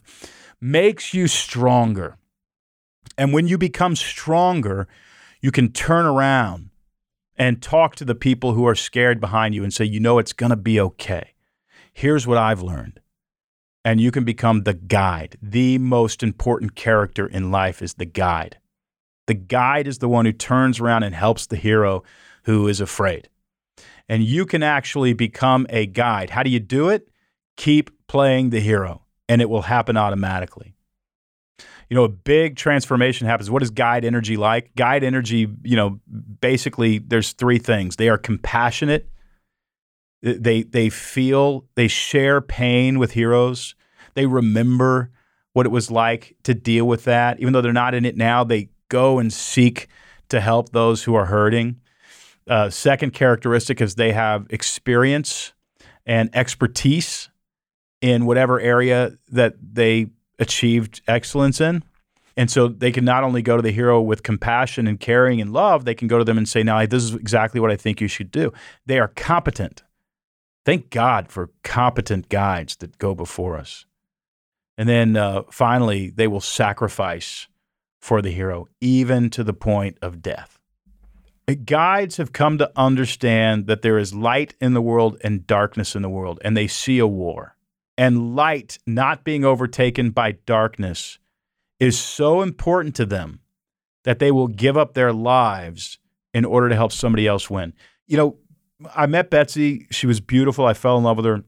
makes 0.61 1.13
you 1.13 1.27
stronger 1.27 2.17
and 3.17 3.33
when 3.33 3.47
you 3.47 3.57
become 3.57 3.95
stronger, 3.95 4.87
you 5.41 5.51
can 5.51 5.71
turn 5.71 6.05
around 6.05 6.69
and 7.35 7.61
talk 7.61 7.95
to 7.95 8.05
the 8.05 8.15
people 8.15 8.53
who 8.53 8.65
are 8.67 8.75
scared 8.75 9.19
behind 9.19 9.55
you 9.55 9.63
and 9.63 9.73
say, 9.73 9.85
you 9.85 9.99
know, 9.99 10.19
it's 10.19 10.33
going 10.33 10.49
to 10.49 10.55
be 10.55 10.79
okay. 10.79 11.33
Here's 11.93 12.27
what 12.27 12.37
I've 12.37 12.61
learned. 12.61 12.99
And 13.83 14.01
you 14.01 14.11
can 14.11 14.23
become 14.23 14.63
the 14.63 14.73
guide. 14.73 15.37
The 15.41 15.77
most 15.77 16.21
important 16.21 16.75
character 16.75 17.25
in 17.25 17.51
life 17.51 17.81
is 17.81 17.95
the 17.95 18.05
guide. 18.05 18.57
The 19.27 19.33
guide 19.33 19.87
is 19.87 19.99
the 19.99 20.09
one 20.09 20.25
who 20.25 20.31
turns 20.31 20.79
around 20.79 21.03
and 21.03 21.15
helps 21.15 21.47
the 21.47 21.55
hero 21.55 22.03
who 22.43 22.67
is 22.67 22.81
afraid. 22.81 23.29
And 24.09 24.23
you 24.23 24.45
can 24.45 24.63
actually 24.63 25.13
become 25.13 25.67
a 25.69 25.85
guide. 25.85 26.31
How 26.31 26.43
do 26.43 26.49
you 26.49 26.59
do 26.59 26.89
it? 26.89 27.09
Keep 27.55 28.07
playing 28.07 28.51
the 28.51 28.59
hero, 28.59 29.03
and 29.27 29.41
it 29.41 29.49
will 29.49 29.63
happen 29.63 29.97
automatically 29.97 30.76
you 31.89 31.95
know, 31.95 32.03
a 32.03 32.09
big 32.09 32.55
transformation 32.55 33.27
happens. 33.27 33.49
What 33.49 33.63
is 33.63 33.69
guide 33.69 34.03
energy 34.03 34.37
like? 34.37 34.75
Guide 34.75 35.03
energy, 35.03 35.47
you 35.63 35.75
know, 35.75 35.99
basically 36.41 36.97
there's 36.97 37.31
three 37.33 37.59
things. 37.59 37.95
They 37.95 38.09
are 38.09 38.17
compassionate. 38.17 39.09
They 40.21 40.63
they 40.63 40.89
feel, 40.89 41.65
they 41.75 41.87
share 41.87 42.41
pain 42.41 42.99
with 42.99 43.11
heroes. 43.11 43.75
They 44.15 44.25
remember 44.25 45.11
what 45.53 45.65
it 45.65 45.69
was 45.69 45.89
like 45.89 46.35
to 46.43 46.53
deal 46.53 46.85
with 46.85 47.05
that. 47.05 47.39
Even 47.39 47.53
though 47.53 47.61
they're 47.61 47.71
not 47.73 47.93
in 47.93 48.05
it 48.05 48.17
now, 48.17 48.43
they 48.43 48.69
go 48.89 49.19
and 49.19 49.31
seek 49.31 49.87
to 50.29 50.41
help 50.41 50.71
those 50.71 51.03
who 51.03 51.15
are 51.15 51.25
hurting. 51.25 51.79
Uh, 52.47 52.69
second 52.69 53.13
characteristic 53.13 53.79
is 53.81 53.95
they 53.95 54.11
have 54.11 54.47
experience 54.49 55.53
and 56.05 56.29
expertise 56.33 57.29
in 58.01 58.25
whatever 58.25 58.59
area 58.59 59.17
that 59.31 59.55
they 59.61 60.07
achieved 60.39 61.01
excellence 61.07 61.61
in. 61.61 61.83
And 62.35 62.51
so 62.51 62.67
they 62.67 62.91
can 62.91 63.03
not 63.03 63.23
only 63.23 63.41
go 63.41 63.55
to 63.57 63.63
the 63.63 63.71
hero 63.71 63.99
with 63.99 64.21
compassion 64.21 64.85
and 64.85 64.99
caring 64.99 65.41
and 65.41 65.51
love, 65.51 65.85
they 65.85 65.95
can 65.95 66.07
go 66.07 66.19
to 66.19 66.23
them 66.23 66.37
and 66.37 66.47
say, 66.47 66.61
Now, 66.61 66.85
this 66.85 67.03
is 67.03 67.15
exactly 67.15 67.59
what 67.59 67.71
I 67.71 67.75
think 67.75 67.99
you 67.99 68.07
should 68.07 68.29
do. 68.29 68.53
They 68.85 68.99
are 68.99 69.07
competent. 69.07 69.83
Thank 70.63 70.91
God 70.91 71.29
for 71.29 71.49
competent 71.63 72.29
guides 72.29 72.75
that 72.77 72.99
go 72.99 73.15
before 73.15 73.57
us. 73.57 73.85
And 74.77 74.87
then 74.87 75.17
uh, 75.17 75.43
finally, 75.49 76.11
they 76.11 76.27
will 76.27 76.41
sacrifice 76.41 77.47
for 77.99 78.21
the 78.21 78.29
hero, 78.29 78.67
even 78.79 79.31
to 79.31 79.43
the 79.43 79.53
point 79.53 79.97
of 80.03 80.21
death. 80.21 80.59
Guides 81.65 82.17
have 82.17 82.33
come 82.33 82.57
to 82.59 82.71
understand 82.75 83.65
that 83.67 83.81
there 83.81 83.97
is 83.97 84.13
light 84.13 84.53
in 84.61 84.73
the 84.73 84.81
world 84.81 85.17
and 85.23 85.47
darkness 85.47 85.95
in 85.95 86.03
the 86.03 86.09
world, 86.09 86.39
and 86.43 86.55
they 86.55 86.67
see 86.67 86.99
a 86.99 87.07
war 87.07 87.56
and 87.97 88.35
light 88.35 88.77
not 88.85 89.23
being 89.23 89.43
overtaken 89.43 90.11
by 90.11 90.33
darkness 90.45 91.19
is 91.79 91.99
so 91.99 92.41
important 92.41 92.95
to 92.95 93.05
them 93.05 93.39
that 94.03 94.19
they 94.19 94.31
will 94.31 94.47
give 94.47 94.77
up 94.77 94.93
their 94.93 95.11
lives 95.11 95.97
in 96.33 96.45
order 96.45 96.69
to 96.69 96.75
help 96.75 96.91
somebody 96.91 97.27
else 97.27 97.49
win. 97.49 97.73
You 98.07 98.17
know, 98.17 98.37
I 98.95 99.05
met 99.07 99.29
Betsy. 99.29 99.87
She 99.91 100.07
was 100.07 100.19
beautiful. 100.19 100.65
I 100.65 100.73
fell 100.73 100.97
in 100.97 101.03
love 101.03 101.17
with 101.17 101.25
her. 101.25 101.43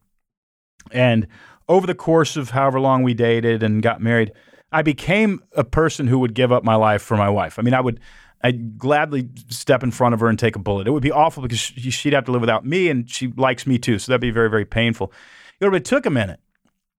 And 0.92 1.28
over 1.68 1.86
the 1.86 1.96
course 1.96 2.36
of 2.36 2.50
however 2.50 2.80
long 2.80 3.04
we 3.04 3.14
dated 3.14 3.62
and 3.62 3.84
got 3.84 4.02
married, 4.02 4.32
I 4.72 4.82
became 4.82 5.44
a 5.56 5.64
person 5.64 6.08
who 6.08 6.20
would 6.20 6.34
give 6.34 6.52
up 6.52 6.64
my 6.64 6.76
life 6.76 7.02
for 7.02 7.16
my 7.16 7.30
wife. 7.30 7.60
I 7.60 7.62
mean, 7.62 7.74
I 7.74 7.82
would 7.82 8.00
I'd 8.42 8.78
gladly 8.78 9.30
step 9.50 9.84
in 9.84 9.92
front 9.92 10.14
of 10.14 10.22
her 10.22 10.28
and 10.28 10.40
take 10.40 10.56
a 10.56 10.60
bullet. 10.60 10.88
It 10.88 10.92
would 10.92 11.04
be 11.04 11.12
awful 11.12 11.44
because 11.44 11.60
she'd 11.60 12.14
have 12.14 12.26
to 12.26 12.32
live 12.32 12.42
without 12.42 12.66
me 12.66 12.90
and 12.90 13.10
she 13.10 13.28
likes 13.36 13.68
me 13.68 13.78
too. 13.78 14.00
So 14.00 14.12
that'd 14.12 14.22
be 14.22 14.32
very, 14.32 14.50
very 14.50 14.66
painful. 14.66 15.12
You 15.60 15.70
know, 15.70 15.76
it 15.76 15.86
took 15.86 16.06
a 16.06 16.10
minute. 16.10 16.40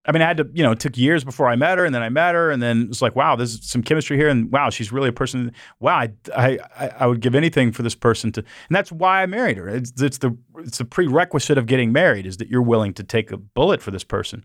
I 0.06 0.12
mean, 0.12 0.22
I 0.22 0.26
had 0.26 0.38
to, 0.38 0.48
you 0.54 0.62
know, 0.62 0.72
it 0.72 0.80
took 0.80 0.96
years 0.96 1.24
before 1.24 1.48
I 1.48 1.56
met 1.56 1.76
her, 1.76 1.84
and 1.84 1.94
then 1.94 2.02
I 2.02 2.08
met 2.08 2.34
her, 2.34 2.50
and 2.50 2.62
then 2.62 2.88
it's 2.88 3.02
like, 3.02 3.14
wow, 3.14 3.36
there's 3.36 3.62
some 3.62 3.82
chemistry 3.82 4.16
here, 4.16 4.30
and 4.30 4.50
wow, 4.50 4.70
she's 4.70 4.90
really 4.90 5.10
a 5.10 5.12
person. 5.12 5.52
Wow, 5.78 5.98
I, 5.98 6.12
I, 6.34 6.58
I 7.00 7.06
would 7.06 7.20
give 7.20 7.34
anything 7.34 7.70
for 7.70 7.82
this 7.82 7.94
person 7.94 8.32
to, 8.32 8.40
and 8.40 8.74
that's 8.74 8.90
why 8.90 9.22
I 9.22 9.26
married 9.26 9.58
her. 9.58 9.68
It's, 9.68 9.92
it's 10.00 10.18
the, 10.18 10.36
it's 10.58 10.78
the 10.78 10.86
prerequisite 10.86 11.58
of 11.58 11.66
getting 11.66 11.92
married 11.92 12.24
is 12.24 12.38
that 12.38 12.48
you're 12.48 12.62
willing 12.62 12.94
to 12.94 13.04
take 13.04 13.30
a 13.30 13.36
bullet 13.36 13.82
for 13.82 13.90
this 13.90 14.04
person. 14.04 14.42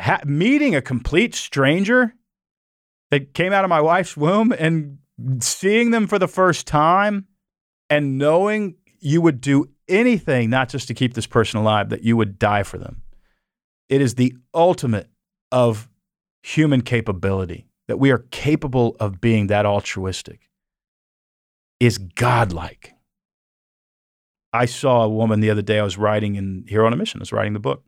Ha- 0.00 0.22
meeting 0.26 0.74
a 0.74 0.82
complete 0.82 1.34
stranger 1.36 2.12
that 3.12 3.34
came 3.34 3.52
out 3.52 3.64
of 3.64 3.70
my 3.70 3.80
wife's 3.80 4.16
womb 4.16 4.52
and 4.52 4.98
seeing 5.40 5.92
them 5.92 6.08
for 6.08 6.18
the 6.18 6.28
first 6.28 6.66
time, 6.66 7.26
and 7.88 8.18
knowing 8.18 8.74
you 8.98 9.20
would 9.20 9.40
do 9.40 9.68
anything 9.88 10.50
not 10.50 10.68
just 10.68 10.88
to 10.88 10.94
keep 10.94 11.14
this 11.14 11.26
person 11.26 11.58
alive, 11.58 11.88
that 11.90 12.02
you 12.02 12.16
would 12.16 12.38
die 12.38 12.62
for 12.62 12.78
them 12.78 13.02
it 13.88 14.00
is 14.00 14.14
the 14.14 14.36
ultimate 14.54 15.08
of 15.50 15.88
human 16.42 16.82
capability 16.82 17.66
that 17.88 17.98
we 17.98 18.10
are 18.10 18.18
capable 18.30 18.96
of 19.00 19.20
being 19.20 19.46
that 19.46 19.64
altruistic 19.64 20.50
is 21.80 21.98
godlike. 21.98 22.94
I 24.52 24.66
saw 24.66 25.04
a 25.04 25.08
woman 25.08 25.40
the 25.40 25.50
other 25.50 25.62
day. 25.62 25.78
I 25.78 25.82
was 25.82 25.96
writing 25.96 26.36
in 26.36 26.64
Hero 26.68 26.86
on 26.86 26.92
a 26.92 26.96
Mission. 26.96 27.20
I 27.20 27.22
was 27.22 27.32
writing 27.32 27.52
the 27.52 27.60
book. 27.60 27.84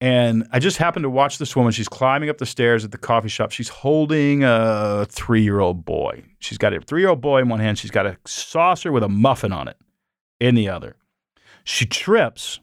And 0.00 0.46
I 0.52 0.58
just 0.58 0.76
happened 0.76 1.04
to 1.04 1.10
watch 1.10 1.38
this 1.38 1.56
woman. 1.56 1.72
She's 1.72 1.88
climbing 1.88 2.28
up 2.28 2.36
the 2.36 2.46
stairs 2.46 2.84
at 2.84 2.92
the 2.92 2.98
coffee 2.98 3.30
shop. 3.30 3.50
She's 3.50 3.70
holding 3.70 4.44
a 4.44 5.06
three 5.08 5.42
year 5.42 5.60
old 5.60 5.84
boy. 5.84 6.22
She's 6.38 6.58
got 6.58 6.74
a 6.74 6.80
three 6.80 7.00
year 7.00 7.08
old 7.08 7.22
boy 7.22 7.40
in 7.40 7.48
one 7.48 7.60
hand. 7.60 7.78
She's 7.78 7.90
got 7.90 8.04
a 8.04 8.18
saucer 8.26 8.92
with 8.92 9.02
a 9.02 9.08
muffin 9.08 9.52
on 9.52 9.68
it 9.68 9.76
in 10.40 10.54
the 10.54 10.68
other. 10.68 10.96
She 11.64 11.86
trips 11.86 12.60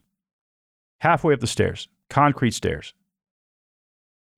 halfway 1.02 1.34
up 1.34 1.40
the 1.40 1.48
stairs, 1.48 1.88
concrete 2.10 2.54
stairs. 2.54 2.94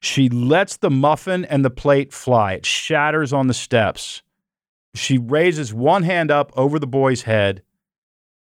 She 0.01 0.29
lets 0.29 0.77
the 0.77 0.89
muffin 0.89 1.45
and 1.45 1.63
the 1.65 1.69
plate 1.69 2.13
fly. 2.13 2.53
It 2.53 2.65
shatters 2.65 3.33
on 3.33 3.47
the 3.47 3.53
steps. 3.53 4.21
She 4.93 5.17
raises 5.17 5.73
one 5.73 6.03
hand 6.03 6.31
up 6.31 6.51
over 6.55 6.79
the 6.79 6.87
boy's 6.87 7.23
head, 7.23 7.63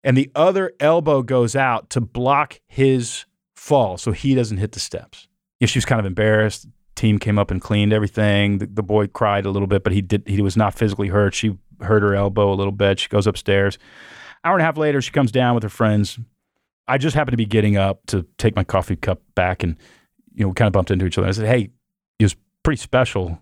and 0.03 0.15
the 0.17 0.29
other 0.35 0.73
elbow 0.79 1.23
goes 1.23 1.55
out 1.55 1.89
to 1.91 2.01
block 2.01 2.59
his 2.67 3.25
fall 3.55 3.97
so 3.97 4.11
he 4.11 4.35
doesn't 4.35 4.57
hit 4.57 4.73
the 4.73 4.79
steps. 4.79 5.27
Yeah, 5.59 5.67
she 5.67 5.79
was 5.79 5.85
kind 5.85 5.99
of 5.99 6.05
embarrassed. 6.05 6.67
Team 6.95 7.19
came 7.19 7.39
up 7.39 7.51
and 7.51 7.61
cleaned 7.61 7.91
everything. 7.91 8.59
The, 8.59 8.67
the 8.67 8.83
boy 8.83 9.07
cried 9.07 9.45
a 9.45 9.49
little 9.49 9.67
bit, 9.67 9.83
but 9.83 9.91
he 9.91 10.01
did. 10.01 10.27
He 10.27 10.41
was 10.41 10.55
not 10.55 10.73
physically 10.75 11.07
hurt. 11.07 11.33
She 11.33 11.57
hurt 11.81 12.03
her 12.03 12.15
elbow 12.15 12.53
a 12.53 12.55
little 12.55 12.71
bit. 12.71 12.99
She 12.99 13.09
goes 13.09 13.27
upstairs. 13.27 13.77
Hour 14.45 14.53
and 14.53 14.61
a 14.61 14.65
half 14.65 14.77
later, 14.77 15.01
she 15.01 15.11
comes 15.11 15.31
down 15.31 15.55
with 15.55 15.63
her 15.63 15.69
friends. 15.69 16.19
I 16.87 16.97
just 16.97 17.15
happened 17.15 17.33
to 17.33 17.37
be 17.37 17.45
getting 17.45 17.75
up 17.77 18.05
to 18.07 18.25
take 18.37 18.55
my 18.55 18.63
coffee 18.63 18.95
cup 18.95 19.21
back 19.33 19.63
and, 19.63 19.75
you 20.33 20.43
know, 20.43 20.49
we 20.49 20.53
kind 20.53 20.67
of 20.67 20.73
bumped 20.73 20.91
into 20.91 21.05
each 21.05 21.17
other. 21.17 21.27
I 21.27 21.31
said, 21.31 21.47
Hey, 21.47 21.71
it 22.19 22.23
was 22.23 22.35
pretty 22.63 22.79
special 22.79 23.41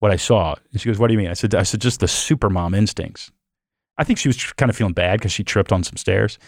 what 0.00 0.12
I 0.12 0.16
saw. 0.16 0.54
And 0.70 0.80
she 0.80 0.88
goes, 0.88 0.98
What 0.98 1.08
do 1.08 1.14
you 1.14 1.18
mean? 1.18 1.30
I 1.30 1.34
said, 1.34 1.54
I 1.54 1.62
said, 1.62 1.80
just 1.80 2.00
the 2.00 2.08
super 2.08 2.50
mom 2.50 2.74
instincts. 2.74 3.32
I 3.96 4.04
think 4.04 4.18
she 4.18 4.28
was 4.28 4.52
kind 4.52 4.68
of 4.70 4.76
feeling 4.76 4.92
bad 4.92 5.18
because 5.18 5.32
she 5.32 5.44
tripped 5.44 5.72
on 5.72 5.82
some 5.82 5.96
stairs. 5.96 6.38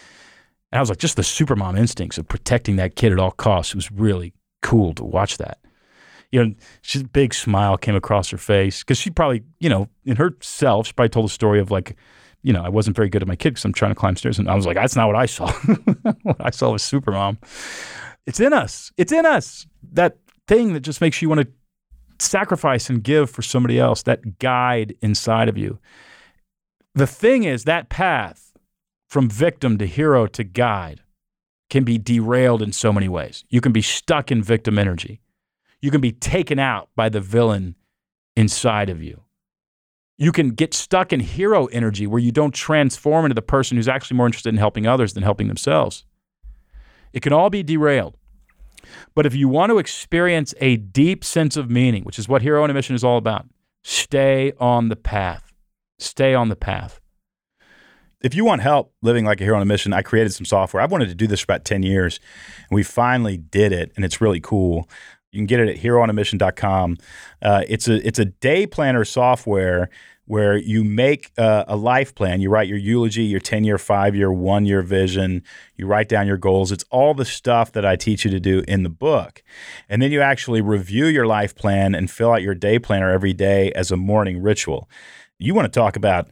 And 0.71 0.77
I 0.77 0.81
was 0.81 0.89
like, 0.89 0.99
just 0.99 1.15
the 1.15 1.23
super 1.23 1.55
mom 1.55 1.75
instincts 1.77 2.17
of 2.17 2.27
protecting 2.27 2.75
that 2.75 2.95
kid 2.95 3.13
at 3.13 3.19
all 3.19 3.31
costs 3.31 3.73
It 3.73 3.77
was 3.77 3.91
really, 3.91 4.33
cool 4.61 4.93
to 4.95 5.03
watch 5.03 5.37
that. 5.37 5.59
You 6.31 6.43
know, 6.43 6.53
she's 6.81 7.03
big 7.03 7.33
smile 7.33 7.77
came 7.77 7.95
across 7.95 8.29
her 8.31 8.37
face 8.37 8.83
because 8.83 8.97
she 8.97 9.09
probably, 9.09 9.43
you 9.59 9.69
know, 9.69 9.87
in 10.03 10.17
herself, 10.17 10.87
she 10.87 10.93
probably 10.93 11.09
told 11.09 11.25
a 11.25 11.29
story 11.29 11.59
of 11.59 11.71
like, 11.71 11.95
you 12.47 12.53
know, 12.53 12.63
I 12.63 12.69
wasn't 12.69 12.95
very 12.95 13.09
good 13.09 13.21
at 13.21 13.27
my 13.27 13.35
kid 13.35 13.49
because 13.49 13.65
I'm 13.65 13.73
trying 13.73 13.91
to 13.91 13.95
climb 13.95 14.15
stairs. 14.15 14.39
And 14.39 14.49
I 14.49 14.55
was 14.55 14.65
like, 14.65 14.75
that's 14.75 14.95
not 14.95 15.07
what 15.07 15.17
I 15.17 15.25
saw. 15.25 15.51
what 16.23 16.37
I 16.39 16.49
saw 16.49 16.71
was 16.71 16.81
Supermom. 16.81 17.37
It's 18.25 18.39
in 18.39 18.53
us. 18.53 18.89
It's 18.95 19.11
in 19.11 19.25
us. 19.25 19.67
That 19.91 20.17
thing 20.47 20.71
that 20.71 20.79
just 20.79 21.01
makes 21.01 21.21
you 21.21 21.27
want 21.27 21.41
to 21.41 21.47
sacrifice 22.25 22.89
and 22.89 23.03
give 23.03 23.29
for 23.29 23.41
somebody 23.41 23.77
else, 23.77 24.03
that 24.03 24.39
guide 24.39 24.95
inside 25.01 25.49
of 25.49 25.57
you. 25.57 25.77
The 26.95 27.05
thing 27.05 27.43
is, 27.43 27.65
that 27.65 27.89
path 27.89 28.53
from 29.09 29.29
victim 29.29 29.77
to 29.79 29.85
hero 29.85 30.25
to 30.27 30.45
guide 30.45 31.01
can 31.69 31.83
be 31.83 31.97
derailed 31.97 32.61
in 32.61 32.71
so 32.71 32.93
many 32.93 33.09
ways. 33.09 33.43
You 33.49 33.59
can 33.59 33.73
be 33.73 33.81
stuck 33.81 34.31
in 34.31 34.41
victim 34.41 34.79
energy. 34.79 35.19
You 35.81 35.91
can 35.91 35.99
be 35.99 36.13
taken 36.13 36.59
out 36.59 36.87
by 36.95 37.09
the 37.09 37.19
villain 37.19 37.75
inside 38.37 38.89
of 38.89 39.03
you. 39.03 39.23
You 40.17 40.31
can 40.31 40.49
get 40.49 40.73
stuck 40.73 41.13
in 41.13 41.19
hero 41.19 41.67
energy 41.67 42.07
where 42.07 42.19
you 42.19 42.31
don't 42.31 42.53
transform 42.53 43.25
into 43.25 43.35
the 43.35 43.41
person 43.41 43.77
who's 43.77 43.87
actually 43.87 44.17
more 44.17 44.25
interested 44.25 44.49
in 44.49 44.57
helping 44.57 44.87
others 44.87 45.13
than 45.13 45.23
helping 45.23 45.47
themselves. 45.47 46.05
It 47.13 47.21
can 47.21 47.33
all 47.33 47.49
be 47.49 47.63
derailed. 47.63 48.17
But 49.13 49.25
if 49.25 49.35
you 49.35 49.47
want 49.47 49.69
to 49.71 49.77
experience 49.77 50.53
a 50.59 50.77
deep 50.77 51.23
sense 51.23 51.57
of 51.57 51.69
meaning, 51.69 52.03
which 52.03 52.17
is 52.17 52.27
what 52.27 52.41
Hero 52.41 52.63
on 52.63 52.69
a 52.69 52.73
Mission 52.73 52.95
is 52.95 53.03
all 53.03 53.17
about, 53.17 53.45
stay 53.83 54.53
on 54.59 54.89
the 54.89 54.95
path. 54.95 55.53
Stay 55.99 56.33
on 56.33 56.49
the 56.49 56.55
path. 56.55 56.99
If 58.21 58.33
you 58.33 58.45
want 58.45 58.61
help 58.61 58.93
living 59.03 59.25
like 59.25 59.39
a 59.41 59.43
hero 59.43 59.57
on 59.57 59.61
a 59.61 59.65
mission, 59.65 59.93
I 59.93 60.01
created 60.01 60.33
some 60.33 60.45
software. 60.45 60.81
I've 60.81 60.91
wanted 60.91 61.09
to 61.09 61.15
do 61.15 61.27
this 61.27 61.41
for 61.41 61.45
about 61.45 61.65
10 61.65 61.83
years, 61.83 62.19
and 62.69 62.75
we 62.75 62.81
finally 62.81 63.37
did 63.37 63.71
it, 63.71 63.91
and 63.95 64.03
it's 64.03 64.19
really 64.19 64.39
cool. 64.39 64.89
You 65.31 65.39
can 65.39 65.45
get 65.45 65.59
it 65.59 65.69
at 65.69 65.77
heroonamission.com. 65.77 66.97
Uh, 67.41 67.63
it's 67.67 67.87
a 67.87 68.05
it's 68.07 68.19
a 68.19 68.25
day 68.25 68.65
planner 68.65 69.05
software 69.05 69.89
where 70.27 70.57
you 70.57 70.83
make 70.83 71.31
uh, 71.37 71.63
a 71.67 71.75
life 71.75 72.13
plan. 72.13 72.41
You 72.41 72.49
write 72.49 72.67
your 72.67 72.77
eulogy, 72.77 73.23
your 73.23 73.39
10 73.39 73.63
year, 73.63 73.77
five 73.77 74.13
year, 74.13 74.31
one 74.31 74.65
year 74.65 74.81
vision. 74.81 75.41
You 75.77 75.87
write 75.87 76.09
down 76.09 76.27
your 76.27 76.37
goals. 76.37 76.71
It's 76.71 76.83
all 76.91 77.13
the 77.13 77.25
stuff 77.25 77.71
that 77.71 77.85
I 77.85 77.95
teach 77.95 78.25
you 78.25 78.31
to 78.31 78.39
do 78.39 78.61
in 78.67 78.83
the 78.83 78.89
book. 78.89 79.41
And 79.87 80.01
then 80.01 80.11
you 80.11 80.21
actually 80.21 80.59
review 80.59 81.05
your 81.05 81.25
life 81.25 81.55
plan 81.55 81.95
and 81.95 82.11
fill 82.11 82.33
out 82.33 82.41
your 82.41 82.55
day 82.55 82.77
planner 82.77 83.09
every 83.09 83.33
day 83.33 83.71
as 83.71 83.89
a 83.89 83.97
morning 83.97 84.41
ritual. 84.41 84.89
You 85.39 85.53
want 85.53 85.71
to 85.71 85.79
talk 85.79 85.95
about 85.95 86.27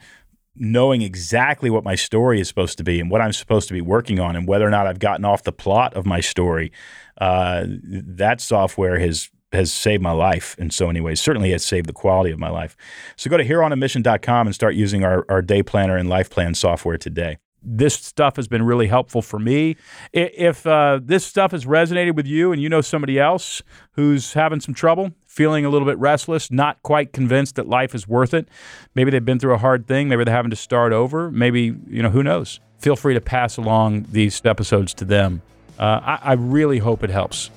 knowing 0.57 1.01
exactly 1.01 1.69
what 1.69 1.83
my 1.83 1.95
story 1.95 2.39
is 2.39 2.47
supposed 2.47 2.77
to 2.77 2.83
be 2.83 2.99
and 2.99 3.09
what 3.09 3.21
I'm 3.21 3.33
supposed 3.33 3.67
to 3.67 3.73
be 3.73 3.81
working 3.81 4.19
on 4.19 4.35
and 4.35 4.47
whether 4.47 4.65
or 4.65 4.69
not 4.69 4.87
I've 4.87 4.99
gotten 4.99 5.25
off 5.25 5.43
the 5.43 5.51
plot 5.51 5.93
of 5.93 6.05
my 6.05 6.21
story. 6.21 6.71
Uh, 7.17 7.65
that 7.67 8.41
software 8.41 8.99
has 8.99 9.29
has 9.55 9.71
saved 9.71 10.03
my 10.03 10.11
life 10.11 10.55
in 10.59 10.69
so 10.69 10.87
many 10.87 11.01
ways. 11.01 11.19
Certainly 11.19 11.51
has 11.51 11.63
saved 11.63 11.87
the 11.87 11.93
quality 11.93 12.31
of 12.31 12.39
my 12.39 12.49
life. 12.49 12.75
So 13.15 13.29
go 13.29 13.37
to 13.37 13.45
heroonamission.com 13.45 14.47
and 14.47 14.53
start 14.53 14.75
using 14.75 15.03
our, 15.03 15.25
our 15.29 15.41
day 15.41 15.63
planner 15.63 15.97
and 15.97 16.09
life 16.09 16.29
plan 16.29 16.53
software 16.53 16.97
today. 16.97 17.37
This 17.67 17.95
stuff 17.95 18.35
has 18.35 18.47
been 18.47 18.61
really 18.61 18.85
helpful 18.87 19.23
for 19.23 19.39
me. 19.39 19.75
If 20.13 20.67
uh, 20.67 20.99
this 21.01 21.25
stuff 21.25 21.51
has 21.51 21.65
resonated 21.65 22.15
with 22.15 22.27
you 22.27 22.51
and 22.51 22.61
you 22.61 22.69
know 22.69 22.81
somebody 22.81 23.17
else 23.17 23.63
who's 23.93 24.33
having 24.33 24.59
some 24.59 24.75
trouble, 24.75 25.13
feeling 25.25 25.65
a 25.65 25.69
little 25.69 25.87
bit 25.87 25.97
restless, 25.97 26.51
not 26.51 26.83
quite 26.83 27.11
convinced 27.11 27.55
that 27.55 27.67
life 27.67 27.95
is 27.95 28.07
worth 28.07 28.35
it, 28.35 28.47
maybe 28.93 29.09
they've 29.09 29.25
been 29.25 29.39
through 29.39 29.55
a 29.55 29.57
hard 29.57 29.87
thing, 29.87 30.07
maybe 30.07 30.23
they're 30.23 30.35
having 30.35 30.51
to 30.51 30.55
start 30.55 30.93
over, 30.93 31.31
maybe, 31.31 31.75
you 31.87 32.03
know, 32.03 32.11
who 32.11 32.21
knows? 32.21 32.59
Feel 32.77 32.95
free 32.95 33.15
to 33.15 33.21
pass 33.21 33.57
along 33.57 34.05
these 34.11 34.39
episodes 34.45 34.93
to 34.93 35.05
them. 35.05 35.41
Uh, 35.79 35.99
I, 36.03 36.19
I 36.21 36.33
really 36.33 36.79
hope 36.79 37.03
it 37.03 37.09
helps. 37.09 37.51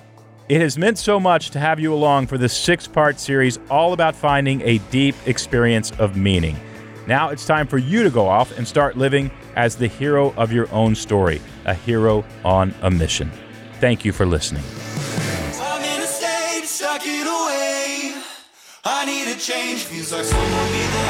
It 0.48 0.61
has 0.61 0.78
meant 0.78 0.98
so 0.98 1.20
much 1.20 1.50
to 1.50 1.59
have 1.59 1.78
you 1.78 1.92
along 1.92 2.26
for 2.26 2.38
this 2.38 2.57
six 2.57 2.87
part 2.87 3.20
series 3.20 3.59
all 3.70 3.92
about 3.92 4.16
finding 4.16 4.62
a 4.62 4.78
deep 4.90 5.14
experience 5.26 5.90
of 5.92 6.16
meaning. 6.16 6.57
Now 7.07 7.28
it's 7.31 7.46
time 7.46 7.66
for 7.66 7.78
you 7.78 8.02
to 8.02 8.11
go 8.11 8.26
off 8.26 8.57
and 8.57 8.66
start 8.66 8.96
living 8.96 9.31
as 9.57 9.76
the 9.76 9.88
hero 9.88 10.33
of 10.37 10.52
your 10.52 10.70
own 10.72 10.94
story, 10.94 11.40
a 11.64 11.74
hero 11.74 12.24
on 12.44 12.74
a 12.83 12.90
mission. 12.90 13.31
Thank 13.81 14.04
you 14.04 14.12
for 14.12 14.26
listening. 14.26 14.64
I 18.90 19.04
need 19.04 19.28
a 19.28 19.38
change, 19.38 19.85
feels 19.85 20.12
like 20.12 20.24
someone 20.24 20.68
be 20.72 20.78
there. 20.78 21.08